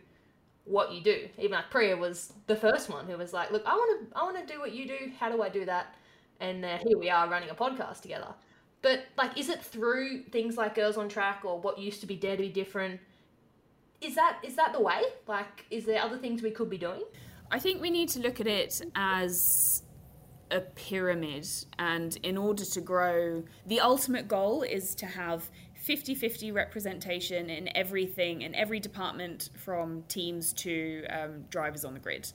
[0.65, 1.29] what you do?
[1.39, 4.25] Even like Priya was the first one who was like, look, I want to I
[4.25, 5.13] want to do what you do.
[5.21, 5.95] How do I do that?
[6.41, 8.35] And uh, here we are running a podcast together.
[8.83, 12.17] But like, is it through things like Girls on Track or what used to be
[12.17, 13.01] Dare to Be Different?
[14.05, 15.03] is that is that the way?
[15.27, 17.03] Like, is there other things we could be doing?
[17.51, 19.83] I think we need to look at it as
[20.51, 21.47] a pyramid,
[21.79, 27.69] and in order to grow, the ultimate goal is to have 50 50 representation in
[27.77, 32.33] everything, in every department from teams to um, drivers on the grid.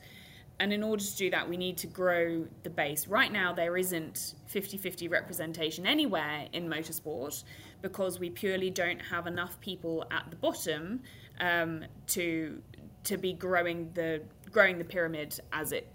[0.60, 3.08] And in order to do that, we need to grow the base.
[3.08, 7.44] Right now, there isn't 50 50 representation anywhere in motorsport
[7.82, 11.02] because we purely don't have enough people at the bottom
[11.40, 12.62] um, to
[13.06, 15.88] to be growing the growing the pyramid as it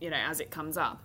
[0.00, 1.02] you know as it comes up.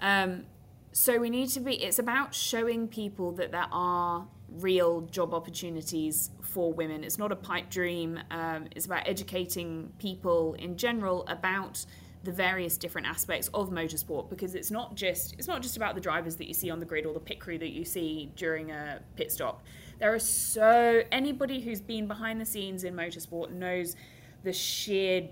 [0.00, 0.44] Um,
[0.92, 1.74] so we need to be.
[1.74, 7.04] It's about showing people that there are real job opportunities for women.
[7.04, 8.18] It's not a pipe dream.
[8.30, 11.84] Um, it's about educating people in general about
[12.22, 16.00] the various different aspects of motorsport because it's not just it's not just about the
[16.00, 18.70] drivers that you see on the grid or the pit crew that you see during
[18.70, 19.62] a pit stop.
[19.98, 23.96] There are so anybody who's been behind the scenes in motorsport knows
[24.42, 25.28] the sheer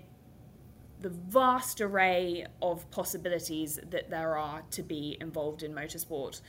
[1.01, 6.41] the vast array of possibilities that there are to be involved in motorsport.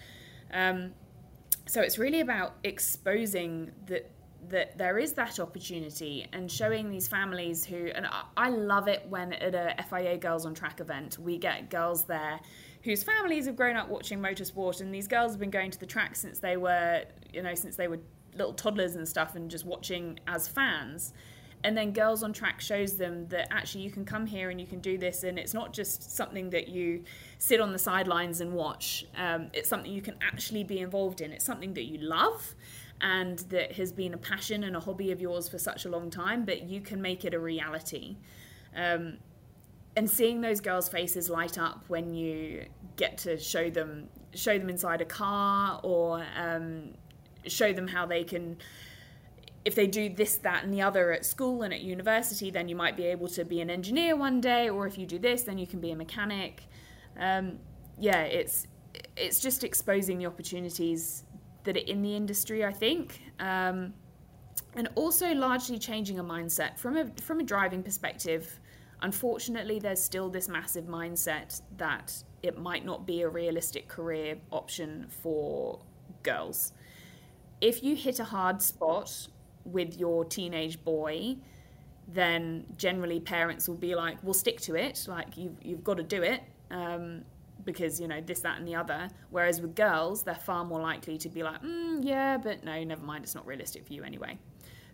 [0.52, 0.92] Um,
[1.66, 4.10] so it's really about exposing that
[4.48, 9.34] that there is that opportunity and showing these families who and I love it when
[9.34, 12.40] at a FIA Girls on Track event we get girls there
[12.82, 15.86] whose families have grown up watching motorsport and these girls have been going to the
[15.86, 18.00] track since they were you know since they were
[18.34, 21.12] little toddlers and stuff and just watching as fans
[21.62, 24.66] and then girls on track shows them that actually you can come here and you
[24.66, 27.04] can do this and it's not just something that you
[27.38, 31.32] sit on the sidelines and watch um, it's something you can actually be involved in
[31.32, 32.54] it's something that you love
[33.00, 36.10] and that has been a passion and a hobby of yours for such a long
[36.10, 38.16] time, but you can make it a reality.
[38.76, 39.18] Um,
[39.96, 44.70] and seeing those girls' faces light up when you get to show them show them
[44.70, 46.90] inside a car or um,
[47.46, 48.56] show them how they can
[49.64, 52.74] if they do this that and the other at school and at university then you
[52.74, 55.58] might be able to be an engineer one day or if you do this then
[55.58, 56.62] you can be a mechanic
[57.18, 57.58] um,
[57.98, 58.66] yeah it's
[59.16, 61.24] it's just exposing the opportunities
[61.64, 63.20] that are in the industry, I think.
[63.38, 63.94] Um,
[64.74, 68.60] and also largely changing a mindset from a from a driving perspective.
[69.02, 75.06] unfortunately, there's still this massive mindset that it might not be a realistic career option
[75.08, 75.80] for
[76.22, 76.72] girls.
[77.62, 79.28] If you hit a hard spot
[79.64, 81.36] with your teenage boy,
[82.08, 85.06] then generally parents will be like, "We'll stick to it.
[85.08, 87.24] Like you've you've got to do it." Um,
[87.64, 89.08] because you know this, that, and the other.
[89.28, 93.04] Whereas with girls, they're far more likely to be like, mm, "Yeah, but no, never
[93.04, 93.24] mind.
[93.24, 94.38] It's not realistic for you anyway."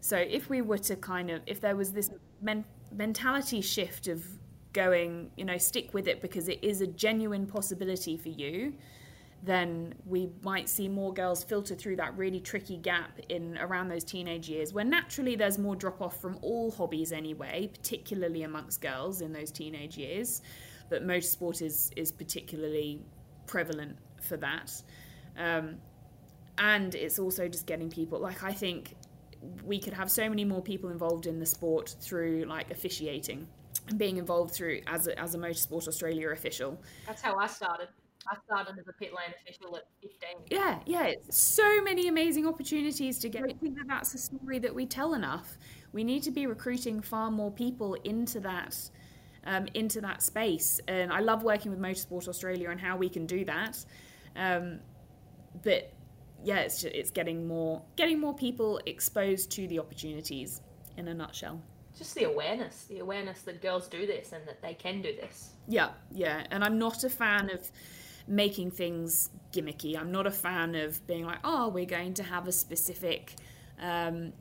[0.00, 2.10] So if we were to kind of, if there was this
[2.40, 4.24] men- mentality shift of
[4.72, 8.74] going, you know, stick with it because it is a genuine possibility for you,
[9.42, 14.02] then we might see more girls filter through that really tricky gap in around those
[14.02, 19.20] teenage years where naturally there's more drop off from all hobbies anyway, particularly amongst girls
[19.20, 20.42] in those teenage years.
[20.88, 23.00] But motorsport is is particularly
[23.46, 24.72] prevalent for that.
[25.36, 25.76] Um,
[26.58, 28.96] and it's also just getting people like I think
[29.64, 33.46] we could have so many more people involved in the sport through like officiating
[33.88, 36.80] and being involved through as a, as a motorsport Australia official.
[37.06, 37.88] That's how I started.
[38.28, 40.28] I started as a pit lane official at 15.
[40.50, 43.44] Yeah, yeah, so many amazing opportunities to get.
[43.44, 45.58] I think that that's a story that we tell enough.
[45.92, 48.90] We need to be recruiting far more people into that.
[49.48, 53.26] Um, into that space, and I love working with Motorsport Australia and how we can
[53.26, 53.78] do that.
[54.34, 54.80] Um,
[55.62, 55.92] but
[56.42, 60.62] yeah, it's just, it's getting more getting more people exposed to the opportunities.
[60.96, 61.60] In a nutshell,
[61.96, 65.50] just the awareness, the awareness that girls do this and that they can do this.
[65.68, 67.70] Yeah, yeah, and I'm not a fan of
[68.26, 69.98] making things gimmicky.
[69.98, 73.34] I'm not a fan of being like, oh, we're going to have a specific.
[73.80, 74.32] Um,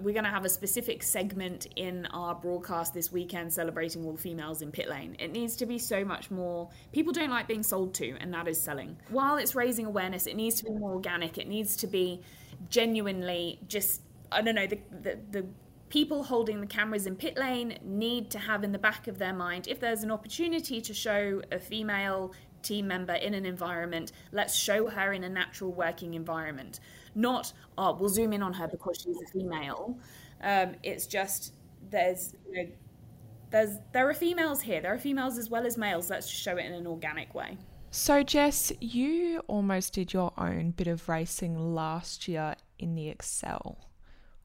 [0.00, 4.20] we're going to have a specific segment in our broadcast this weekend celebrating all the
[4.20, 5.16] females in pit lane.
[5.18, 6.70] It needs to be so much more.
[6.92, 8.96] People don't like being sold to, and that is selling.
[9.08, 11.36] While it's raising awareness, it needs to be more organic.
[11.36, 12.20] It needs to be
[12.70, 15.46] genuinely just, I don't know, the, the, the
[15.88, 19.32] people holding the cameras in pit lane need to have in the back of their
[19.32, 22.32] mind if there's an opportunity to show a female
[22.64, 26.80] team member in an environment, let's show her in a natural working environment.
[27.14, 29.98] Not, oh, we'll zoom in on her because she's a female.
[30.42, 31.52] Um, it's just
[31.90, 32.68] there's you know,
[33.50, 34.80] there's there are females here.
[34.80, 36.10] There are females as well as males.
[36.10, 37.56] Let's just show it in an organic way.
[37.90, 43.78] So Jess, you almost did your own bit of racing last year in the Excel.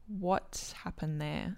[0.06, 1.56] What happened there?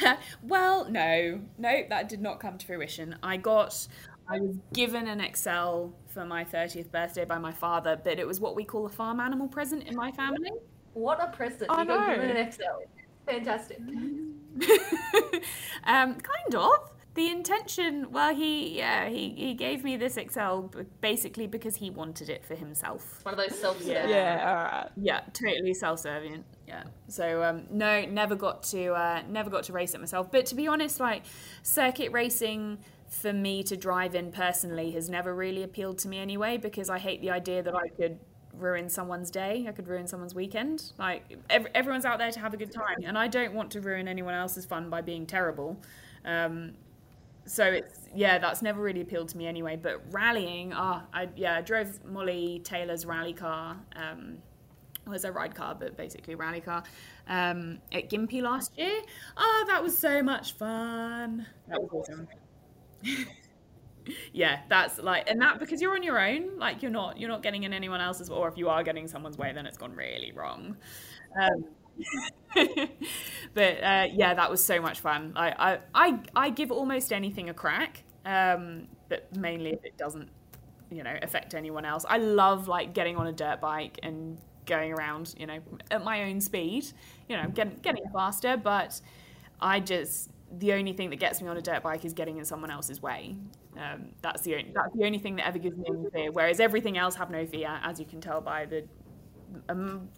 [0.42, 3.16] well, no, no, that did not come to fruition.
[3.22, 3.88] I got,
[4.28, 8.40] I was given an Excel for my 30th birthday by my father, but it was
[8.40, 10.52] what we call a farm animal present in my family.
[10.92, 11.66] What a present!
[11.68, 11.96] Oh, you no.
[11.96, 12.82] got given an Excel.
[13.26, 13.78] Fantastic.
[15.84, 20.70] um, kind of the intention well he yeah he, he gave me this excel
[21.00, 24.90] basically because he wanted it for himself one of those self-serving yeah, yeah all right
[24.96, 29.94] yeah totally self-serving yeah so um, no never got to uh, never got to race
[29.94, 31.22] it myself but to be honest like
[31.62, 36.58] circuit racing for me to drive in personally has never really appealed to me anyway
[36.58, 38.18] because i hate the idea that i could
[38.52, 42.52] ruin someone's day i could ruin someone's weekend like every, everyone's out there to have
[42.52, 45.80] a good time and i don't want to ruin anyone else's fun by being terrible
[46.24, 46.74] um,
[47.48, 49.76] so it's yeah, that's never really appealed to me anyway.
[49.80, 53.76] But rallying, ah, oh, I yeah, I drove Molly Taylor's rally car.
[53.96, 54.38] Um,
[55.08, 56.82] was a ride car, but basically a rally car
[57.28, 59.00] um, at Gympie last year.
[59.36, 61.46] Oh, that was so much fun.
[61.68, 62.28] That was awesome.
[64.32, 67.42] yeah, that's like, and that because you're on your own, like you're not you're not
[67.42, 70.32] getting in anyone else's, or if you are getting someone's way, then it's gone really
[70.32, 70.76] wrong.
[71.40, 71.64] Um,
[73.54, 75.32] but uh, yeah, that was so much fun.
[75.36, 80.30] I, I, I, I give almost anything a crack, um, but mainly if it doesn't,
[80.90, 82.04] you know, affect anyone else.
[82.08, 84.38] I love like getting on a dirt bike and
[84.68, 85.58] going around, you know,
[85.90, 86.86] at my own speed.
[87.28, 89.00] You know, getting getting faster, but
[89.60, 92.44] I just the only thing that gets me on a dirt bike is getting in
[92.44, 93.34] someone else's way.
[93.76, 96.32] Um, that's the only, that's the only thing that ever gives me any fear.
[96.32, 98.84] Whereas everything else have no fear, as you can tell by the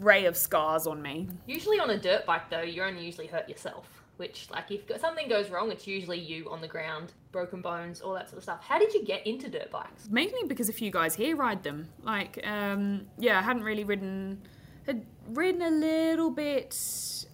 [0.00, 1.28] array of scars on me.
[1.46, 3.99] Usually on a dirt bike, though, you only usually hurt yourself.
[4.20, 8.12] Which, like, if something goes wrong, it's usually you on the ground, broken bones, all
[8.12, 8.62] that sort of stuff.
[8.62, 10.10] How did you get into dirt bikes?
[10.10, 11.88] Mainly because a few guys here ride them.
[12.02, 14.42] Like, um, yeah, I hadn't really ridden,
[14.86, 16.76] had ridden a little bit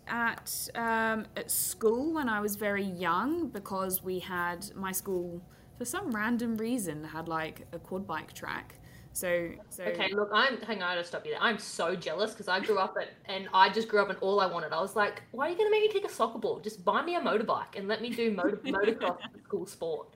[0.07, 5.43] at um, at school when I was very young because we had my school
[5.79, 8.77] for some random reason had like a quad bike track
[9.17, 11.43] so, so okay, look, I'm hang on, I gotta stop you there.
[11.43, 14.41] I'm so jealous because I grew up at, and I just grew up and all
[14.41, 14.75] I wanted.
[14.75, 16.61] I was like, why are you gonna make me kick a soccer ball?
[16.61, 20.09] Just buy me a motorbike and let me do motor, motocross school sport.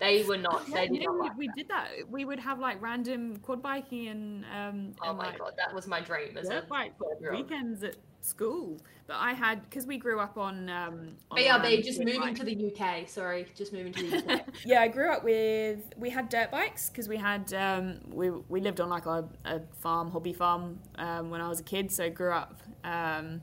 [0.00, 0.68] They were not.
[0.68, 1.56] Yeah, they did not we, like we that.
[1.56, 1.88] did that.
[2.10, 5.74] We would have like random quad biking and um Oh and, my like, god, that
[5.74, 7.44] was my dream as a bike twelve-year-old.
[7.44, 8.80] weekends at school.
[9.06, 12.40] But I had because we grew up on um on BRB, just moving bikes.
[12.40, 13.08] to the UK.
[13.08, 14.46] Sorry, just moving to the UK.
[14.64, 18.60] yeah, I grew up with we had dirt bikes because we had um, we we
[18.60, 21.90] lived on like a, a farm, hobby farm um, when I was a kid.
[21.90, 23.40] So I grew up um,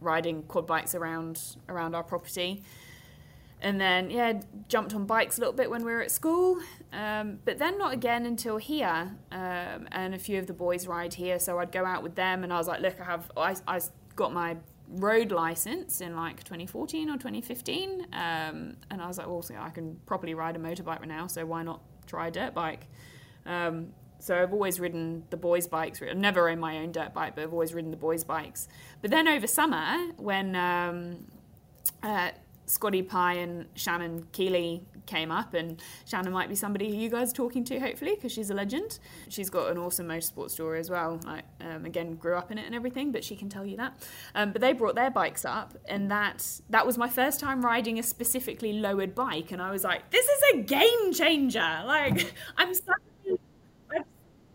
[0.00, 2.62] riding quad bikes around around our property,
[3.62, 6.58] and then yeah, jumped on bikes a little bit when we were at school,
[6.92, 9.16] um, but then not again until here.
[9.30, 12.44] Um, and a few of the boys ride here, so I'd go out with them,
[12.44, 13.80] and I was like, look, I have I I
[14.16, 14.56] got my
[14.88, 19.96] road license in like 2014 or 2015 um, and i was like well i can
[20.04, 22.88] properly ride a motorbike right now so why not try a dirt bike?
[23.46, 27.36] Um, so i've always ridden the boys bikes i've never owned my own dirt bike
[27.36, 28.68] but i've always ridden the boys bikes.
[29.00, 31.26] But then over summer when um,
[32.02, 32.30] uh,
[32.70, 37.32] Scotty Pye and Shannon Keeley came up, and Shannon might be somebody who you guys
[37.32, 39.00] are talking to, hopefully, because she's a legend.
[39.28, 41.20] She's got an awesome motorsport story as well.
[41.24, 44.00] Like, um, again, grew up in it and everything, but she can tell you that.
[44.34, 47.98] Um, but they brought their bikes up, and that that was my first time riding
[47.98, 51.82] a specifically lowered bike, and I was like, this is a game changer.
[51.84, 52.72] Like, I'm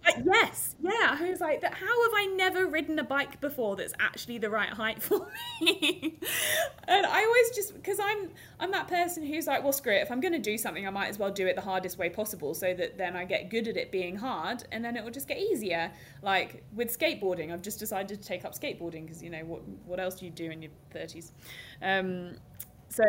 [0.26, 1.18] yes, yeah.
[1.20, 1.64] I was like.
[1.64, 5.28] How have I never ridden a bike before that's actually the right height for
[5.62, 6.20] me?
[6.88, 8.30] and I always just because I'm
[8.60, 10.02] I'm that person who's like, well, screw it.
[10.02, 12.10] If I'm going to do something, I might as well do it the hardest way
[12.10, 15.12] possible, so that then I get good at it being hard, and then it will
[15.12, 15.92] just get easier.
[16.22, 20.00] Like with skateboarding, I've just decided to take up skateboarding because you know what what
[20.00, 21.32] else do you do in your thirties?
[21.82, 22.36] Um,
[22.90, 23.04] so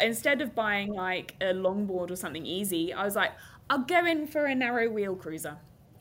[0.00, 3.32] instead of buying like a longboard or something easy, I was like,
[3.70, 5.58] I'll go in for a narrow wheel cruiser.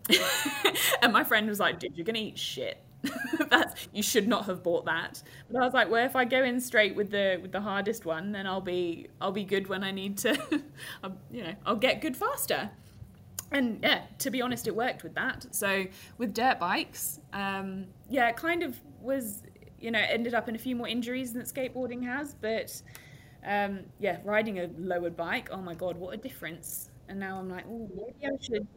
[1.01, 2.83] and my friend was like, dude, you're gonna eat shit.
[3.49, 5.21] That's you should not have bought that.
[5.51, 8.05] But I was like, well, if I go in straight with the with the hardest
[8.05, 10.37] one, then I'll be I'll be good when I need to,
[11.31, 12.69] you know, I'll get good faster.
[13.51, 15.45] And yeah, to be honest, it worked with that.
[15.51, 15.85] So
[16.17, 19.43] with dirt bikes, um, yeah, it kind of was,
[19.79, 22.33] you know, ended up in a few more injuries than skateboarding has.
[22.35, 22.81] But
[23.45, 26.89] um, yeah, riding a lowered bike, oh my god, what a difference!
[27.07, 28.67] And now I'm like, oh, maybe I should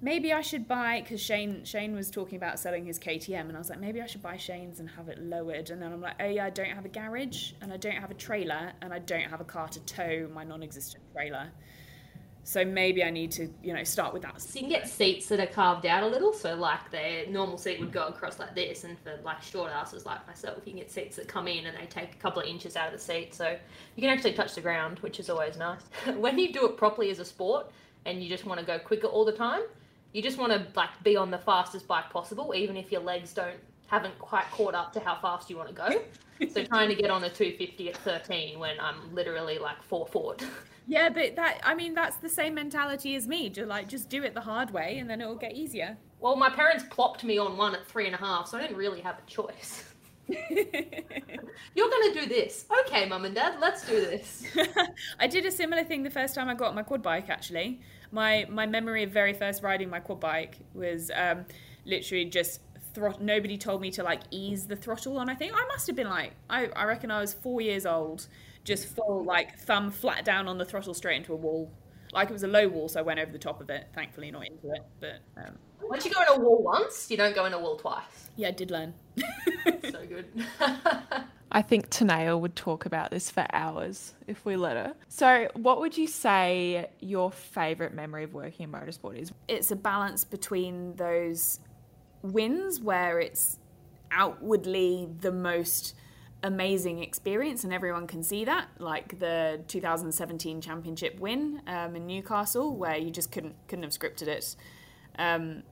[0.00, 3.58] maybe I should buy because Shane Shane was talking about selling his KTM, and I
[3.58, 5.70] was like, maybe I should buy Shane's and have it lowered.
[5.70, 8.10] And then I'm like, oh yeah, I don't have a garage, and I don't have
[8.10, 11.50] a trailer, and I don't have a car to tow my non-existent trailer.
[12.44, 14.40] So maybe I need to, you know, start with that.
[14.40, 17.56] So you can get seats that are carved out a little, so like their normal
[17.56, 20.80] seat would go across like this, and for like short asses like myself, you can
[20.80, 22.98] get seats that come in and they take a couple of inches out of the
[22.98, 23.56] seat, so
[23.94, 25.82] you can actually touch the ground, which is always nice.
[26.16, 27.70] when you do it properly as a sport,
[28.04, 29.62] and you just want to go quicker all the time,
[30.12, 33.32] you just want to like be on the fastest bike possible, even if your legs
[33.32, 33.58] don't
[33.92, 36.48] haven't quite caught up to how fast you want to go.
[36.48, 40.44] so trying to get on a 250 at 13 when I'm literally like four foot.
[40.84, 43.48] Yeah, but that I mean that's the same mentality as me.
[43.50, 45.96] To like just do it the hard way, and then it will get easier.
[46.18, 48.76] Well, my parents plopped me on one at three and a half, so I didn't
[48.76, 49.84] really have a choice.
[50.28, 52.66] You're gonna do this.
[52.80, 54.44] Okay, mum and dad, let's do this.
[55.20, 57.30] I did a similar thing the first time I got my quad bike.
[57.30, 57.80] Actually,
[58.12, 61.44] my my memory of very first riding my quad bike was um,
[61.84, 62.60] literally just
[62.94, 63.20] throt.
[63.20, 65.28] Nobody told me to like ease the throttle on.
[65.28, 68.26] I think I must have been like I I reckon I was four years old,
[68.64, 71.70] just full like thumb flat down on the throttle straight into a wall.
[72.12, 73.88] Like it was a low wall, so I went over the top of it.
[73.94, 77.34] Thankfully, not into it, but um, Once you go in a wall once, you don't
[77.34, 78.28] go in a wall twice.
[78.36, 78.92] yeah, I did learn.
[79.90, 80.26] So good.
[81.54, 84.94] I think Tanea would talk about this for hours if we let her.
[85.08, 89.32] So, what would you say your favourite memory of working in motorsport is?
[89.48, 91.60] it's a balance between those
[92.22, 93.58] wins where it's
[94.10, 95.94] outwardly the most
[96.42, 102.74] amazing experience and everyone can see that like the 2017 championship win um, in newcastle
[102.74, 104.56] where you just couldn't couldn't have scripted it
[105.18, 105.62] um,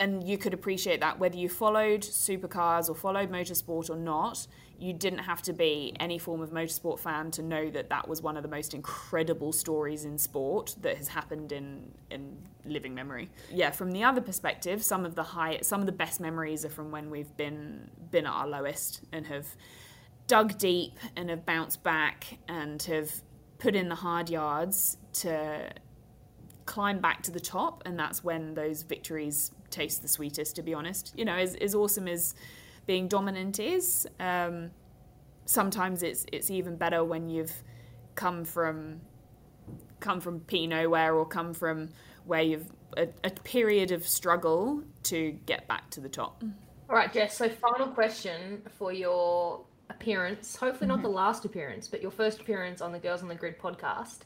[0.00, 4.46] and you could appreciate that whether you followed supercars or followed motorsport or not
[4.78, 8.22] you didn't have to be any form of motorsport fan to know that that was
[8.22, 13.28] one of the most incredible stories in sport that has happened in in living memory.
[13.52, 16.70] Yeah from the other perspective some of the high some of the best memories are
[16.70, 19.46] from when we've been been at our lowest and have
[20.26, 23.22] dug deep and have bounced back and have
[23.58, 25.70] put in the hard yards to
[26.64, 30.74] climb back to the top and that's when those victories taste the sweetest to be
[30.74, 32.34] honest you know as, as awesome as
[32.86, 34.70] being dominant is um,
[35.44, 37.62] sometimes it's it's even better when you've
[38.14, 39.00] come from
[40.00, 41.88] come from p nowhere or come from
[42.24, 42.66] where you've
[42.96, 46.42] a, a period of struggle to get back to the top
[46.88, 47.36] All right, Jess.
[47.36, 49.60] So, final question for your
[49.90, 50.56] appearance.
[50.56, 51.16] Hopefully, not the Mm-hmm.
[51.16, 54.22] last appearance, but your first appearance on the Girls on the Grid podcast.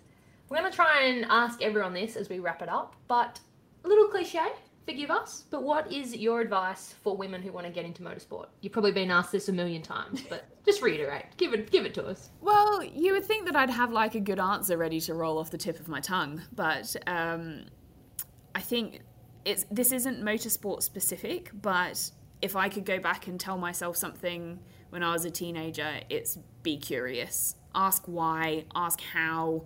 [0.49, 3.39] We're going to try and ask everyone this as we wrap it up, but
[3.85, 4.41] a little cliche,
[4.85, 8.47] forgive us, but what is your advice for women who want to get into motorsport?
[8.61, 11.25] You've probably been asked this a million times, but just reiterate.
[11.37, 12.31] Give it give it to us.
[12.41, 15.51] Well, you would think that I'd have like a good answer ready to roll off
[15.51, 17.65] the tip of my tongue, but um,
[18.55, 19.01] I think
[19.45, 22.11] it's this isn't motorsport specific, but
[22.43, 24.59] if I could go back and tell myself something
[24.91, 27.57] when I was a teenager, it's be curious.
[27.75, 29.65] Ask why, ask how,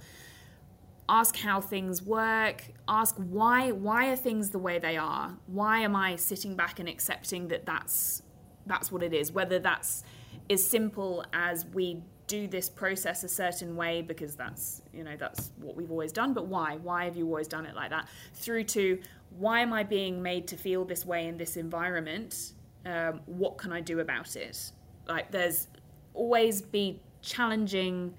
[1.08, 5.36] ask how things work, ask why why are things the way they are?
[5.46, 8.22] Why am I sitting back and accepting that that's
[8.66, 9.32] that's what it is?
[9.32, 10.04] Whether that's
[10.50, 15.50] as simple as we do this process a certain way because that's you know that's
[15.56, 18.62] what we've always done but why why have you always done it like that through
[18.62, 19.00] to
[19.38, 22.52] why am i being made to feel this way in this environment
[22.84, 24.72] um, what can i do about it
[25.08, 25.68] like there's
[26.12, 28.12] always be challenging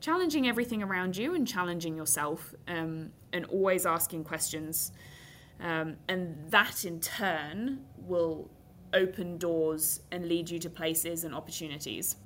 [0.00, 4.92] challenging everything around you and challenging yourself um, and always asking questions
[5.60, 8.50] um, and that in turn will
[8.92, 12.16] open doors and lead you to places and opportunities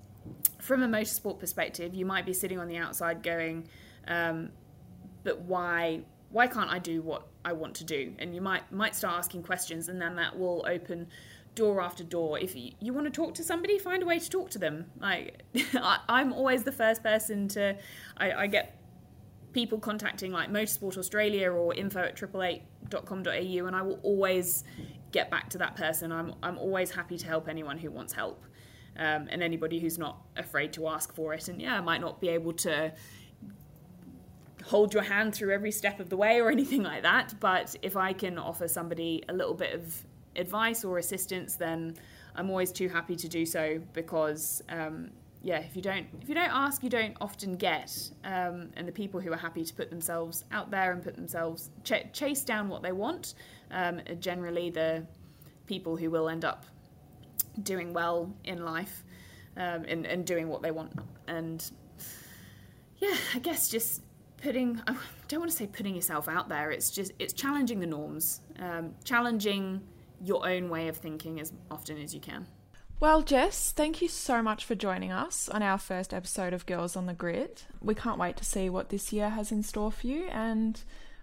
[0.58, 3.68] from a motorsport perspective, you might be sitting on the outside going,
[4.06, 4.50] um,
[5.24, 8.14] but why why can't I do what I want to do?
[8.18, 11.08] And you might might start asking questions, and then that will open
[11.61, 12.38] door after door.
[12.38, 14.86] If you, you want to talk to somebody, find a way to talk to them.
[14.98, 15.42] Like
[15.74, 17.76] I, am always the first person to,
[18.16, 18.80] I, I, get
[19.52, 24.64] people contacting like Motorsport Australia or info at triple8.com.au, and I will always
[25.12, 26.12] get back to that person.
[26.12, 28.42] I'm I'm always happy to help anyone who wants help
[28.96, 31.48] um, and anybody who's not afraid to ask for it.
[31.48, 32.92] And yeah, I might not be able to
[34.64, 37.96] hold your hand through every step of the way or anything like that, but if
[37.98, 40.04] I can offer somebody a little bit of
[40.37, 41.97] advice or assistance, then
[42.35, 44.62] I'm always too happy to do so because.
[44.68, 45.11] Um,
[45.43, 48.11] yeah, if you don't if you don't ask, you don't often get.
[48.24, 51.70] Um, and the people who are happy to put themselves out there and put themselves
[51.83, 53.33] ch- chase down what they want,
[53.70, 55.07] um, are generally the
[55.66, 56.66] people who will end up
[57.62, 59.05] doing well in life
[59.57, 60.93] um, and, and doing what they want.
[61.26, 61.64] And
[62.99, 64.03] yeah, I guess just
[64.43, 64.97] putting, I
[65.28, 68.95] don't want to say putting yourself out there, it's just, it's challenging the norms, um,
[69.05, 69.81] challenging
[70.22, 72.46] your own way of thinking as often as you can.
[73.00, 76.96] Well, Jess, thank you so much for joining us on our first episode of Girls
[76.96, 77.62] on the Grid.
[77.80, 80.78] We can't wait to see what this year has in store for you, and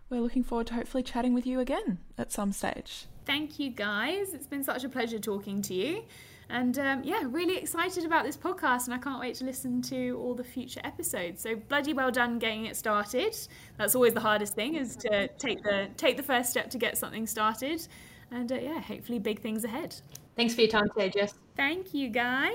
[0.09, 3.05] we're looking forward to hopefully chatting with you again at some stage.
[3.27, 4.33] Thank you, guys.
[4.33, 6.03] It's been such a pleasure talking to you.
[6.49, 10.17] And um, yeah, really excited about this podcast, and I can't wait to listen to
[10.19, 11.41] all the future episodes.
[11.41, 13.37] So bloody well done getting it started.
[13.77, 16.97] That's always the hardest thing is to take the take the first step to get
[16.97, 17.85] something started.
[18.32, 19.95] And uh, yeah, hopefully big things ahead.
[20.36, 21.34] Thanks for your time today, Jess.
[21.55, 22.53] Thank you, guys.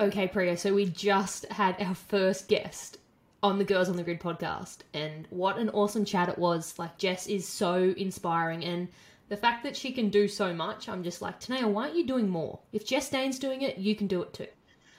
[0.00, 0.56] Okay, Priya.
[0.56, 2.98] So we just had our first guest
[3.42, 4.78] on the Girls on the Grid podcast.
[4.94, 6.78] And what an awesome chat it was.
[6.78, 8.64] Like, Jess is so inspiring.
[8.64, 8.88] And
[9.28, 12.06] the fact that she can do so much, I'm just like, Tanea, why aren't you
[12.06, 12.58] doing more?
[12.72, 14.46] If Jess Dane's doing it, you can do it too.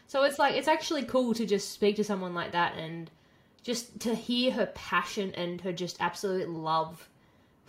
[0.07, 3.09] So it's like, it's actually cool to just speak to someone like that and
[3.63, 7.09] just to hear her passion and her just absolute love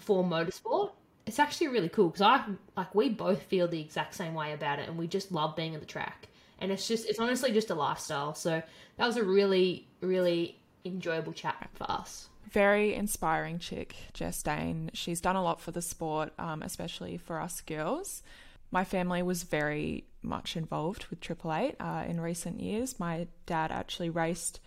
[0.03, 0.91] for motorsport.
[1.27, 2.45] It's actually really cool because I,
[2.77, 5.75] like, we both feel the exact same way about it and we just love being
[5.75, 6.29] at the track.
[6.59, 8.35] And it's just, it's honestly just a lifestyle.
[8.35, 8.63] So
[8.97, 12.29] that was a really, really enjoyable chat for us.
[12.51, 14.91] Very inspiring chick, Jess Dane.
[14.93, 18.23] She's done a lot for the sport, um, especially for us girls.
[18.71, 22.99] My family was very much involved with Triple Eight uh, in recent years.
[22.99, 24.61] My dad actually raced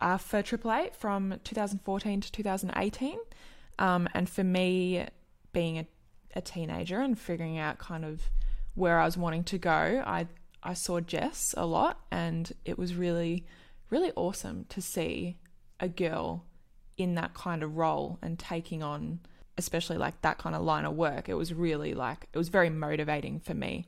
[0.00, 3.18] uh, for Triple Eight from 2014 to 2018.
[3.82, 5.04] Um, and for me,
[5.52, 5.86] being a,
[6.36, 8.30] a teenager and figuring out kind of
[8.74, 10.28] where I was wanting to go, I
[10.62, 13.44] I saw Jess a lot, and it was really,
[13.90, 15.36] really awesome to see
[15.80, 16.44] a girl
[16.96, 19.18] in that kind of role and taking on
[19.58, 22.70] especially like that kind of line of work it was really like it was very
[22.70, 23.86] motivating for me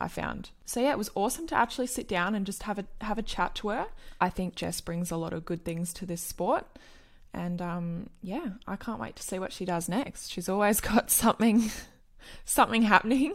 [0.00, 0.50] I found.
[0.64, 3.22] So yeah, it was awesome to actually sit down and just have a have a
[3.22, 3.86] chat to her.
[4.20, 6.66] I think Jess brings a lot of good things to this sport.
[7.34, 10.30] And um, yeah, I can't wait to see what she does next.
[10.30, 11.70] She's always got something
[12.44, 13.34] something happening.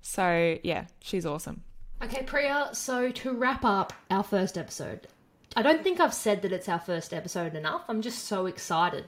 [0.00, 1.62] So yeah, she's awesome.
[2.02, 5.06] Okay, Priya, so to wrap up our first episode,
[5.56, 7.82] I don't think I've said that it's our first episode enough.
[7.88, 9.06] I'm just so excited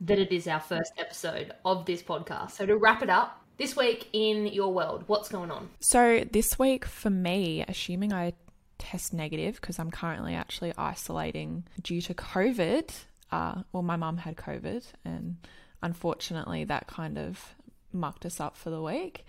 [0.00, 2.52] that it is our first episode of this podcast.
[2.52, 5.70] So to wrap it up, this week in your world, what's going on?
[5.80, 8.34] So this week for me, assuming I
[8.78, 12.90] test negative because I'm currently actually isolating due to COVID.
[13.32, 15.36] Uh, well, my mum had COVID, and
[15.82, 17.54] unfortunately, that kind of
[17.92, 19.24] mucked us up for the week.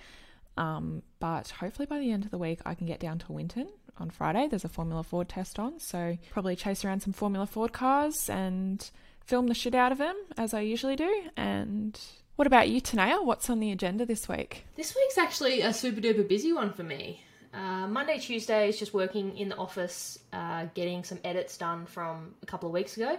[0.58, 3.68] Um, but hopefully, by the end of the week, I can get down to Winton
[4.00, 4.48] on Friday.
[4.48, 8.90] There's a Formula Ford test on, so probably chase around some Formula Ford cars and
[9.24, 11.24] film the shit out of them as I usually do.
[11.36, 12.00] And
[12.36, 13.24] what about you, Tanea?
[13.24, 14.66] What's on the agenda this week?
[14.76, 17.24] This week's actually a super duper busy one for me.
[17.54, 22.36] Uh, Monday, Tuesday is just working in the office, uh, getting some edits done from
[22.44, 23.18] a couple of weeks ago.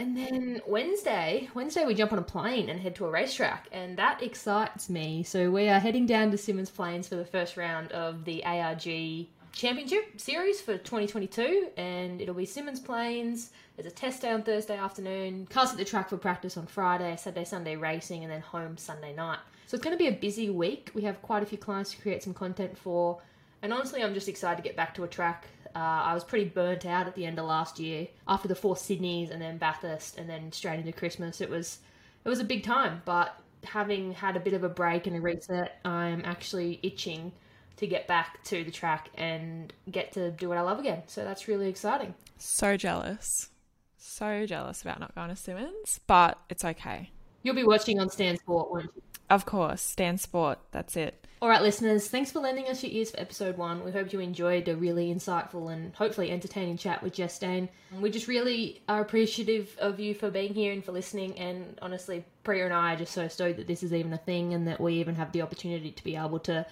[0.00, 3.98] And then Wednesday, Wednesday we jump on a plane and head to a racetrack, and
[3.98, 5.22] that excites me.
[5.22, 9.26] So we are heading down to Symmons Plains for the first round of the ARG
[9.52, 13.50] Championship Series for 2022, and it'll be Symmons Plains.
[13.76, 17.14] There's a test day on Thursday afternoon, cars at the track for practice on Friday,
[17.18, 19.40] Saturday, Sunday racing, and then home Sunday night.
[19.66, 20.90] So it's going to be a busy week.
[20.94, 23.20] We have quite a few clients to create some content for,
[23.60, 25.44] and honestly, I'm just excited to get back to a track.
[25.74, 28.74] Uh, I was pretty burnt out at the end of last year after the four
[28.74, 31.40] Sydneys and then Bathurst and then straight into Christmas.
[31.40, 31.78] It was
[32.24, 35.20] it was a big time, but having had a bit of a break and a
[35.20, 37.32] reset, I'm actually itching
[37.76, 41.02] to get back to the track and get to do what I love again.
[41.06, 42.14] So that's really exciting.
[42.36, 43.48] So jealous.
[43.96, 47.10] So jealous about not going to Symmons, but it's okay.
[47.42, 49.02] You'll be watching on Stan Sport, won't you?
[49.30, 51.26] Of course, Stan Sport, that's it.
[51.42, 53.82] All right, listeners, thanks for lending us your ears for episode one.
[53.82, 57.70] We hope you enjoyed a really insightful and hopefully entertaining chat with Jess Dane.
[57.98, 61.38] We just really are appreciative of you for being here and for listening.
[61.38, 64.52] And honestly, Priya and I are just so stoked that this is even a thing
[64.52, 66.66] and that we even have the opportunity to be able to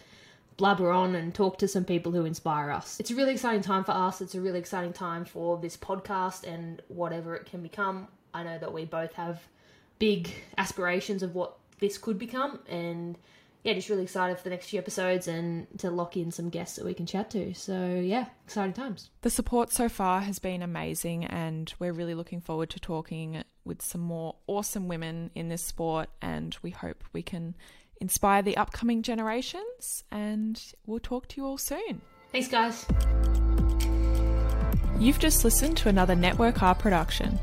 [0.58, 3.00] blabber on and talk to some people who inspire us.
[3.00, 4.20] It's a really exciting time for us.
[4.20, 8.06] It's a really exciting time for this podcast and whatever it can become.
[8.34, 9.40] I know that we both have
[9.98, 13.16] big aspirations of what this could become and
[13.68, 16.76] yeah, just really excited for the next few episodes and to lock in some guests
[16.76, 17.52] that we can chat to.
[17.52, 19.10] So, yeah, exciting times.
[19.20, 23.82] The support so far has been amazing, and we're really looking forward to talking with
[23.82, 26.08] some more awesome women in this sport.
[26.22, 27.56] And we hope we can
[28.00, 30.02] inspire the upcoming generations.
[30.10, 32.00] And we'll talk to you all soon.
[32.32, 32.86] Thanks, guys.
[34.98, 37.38] You've just listened to another Network R production.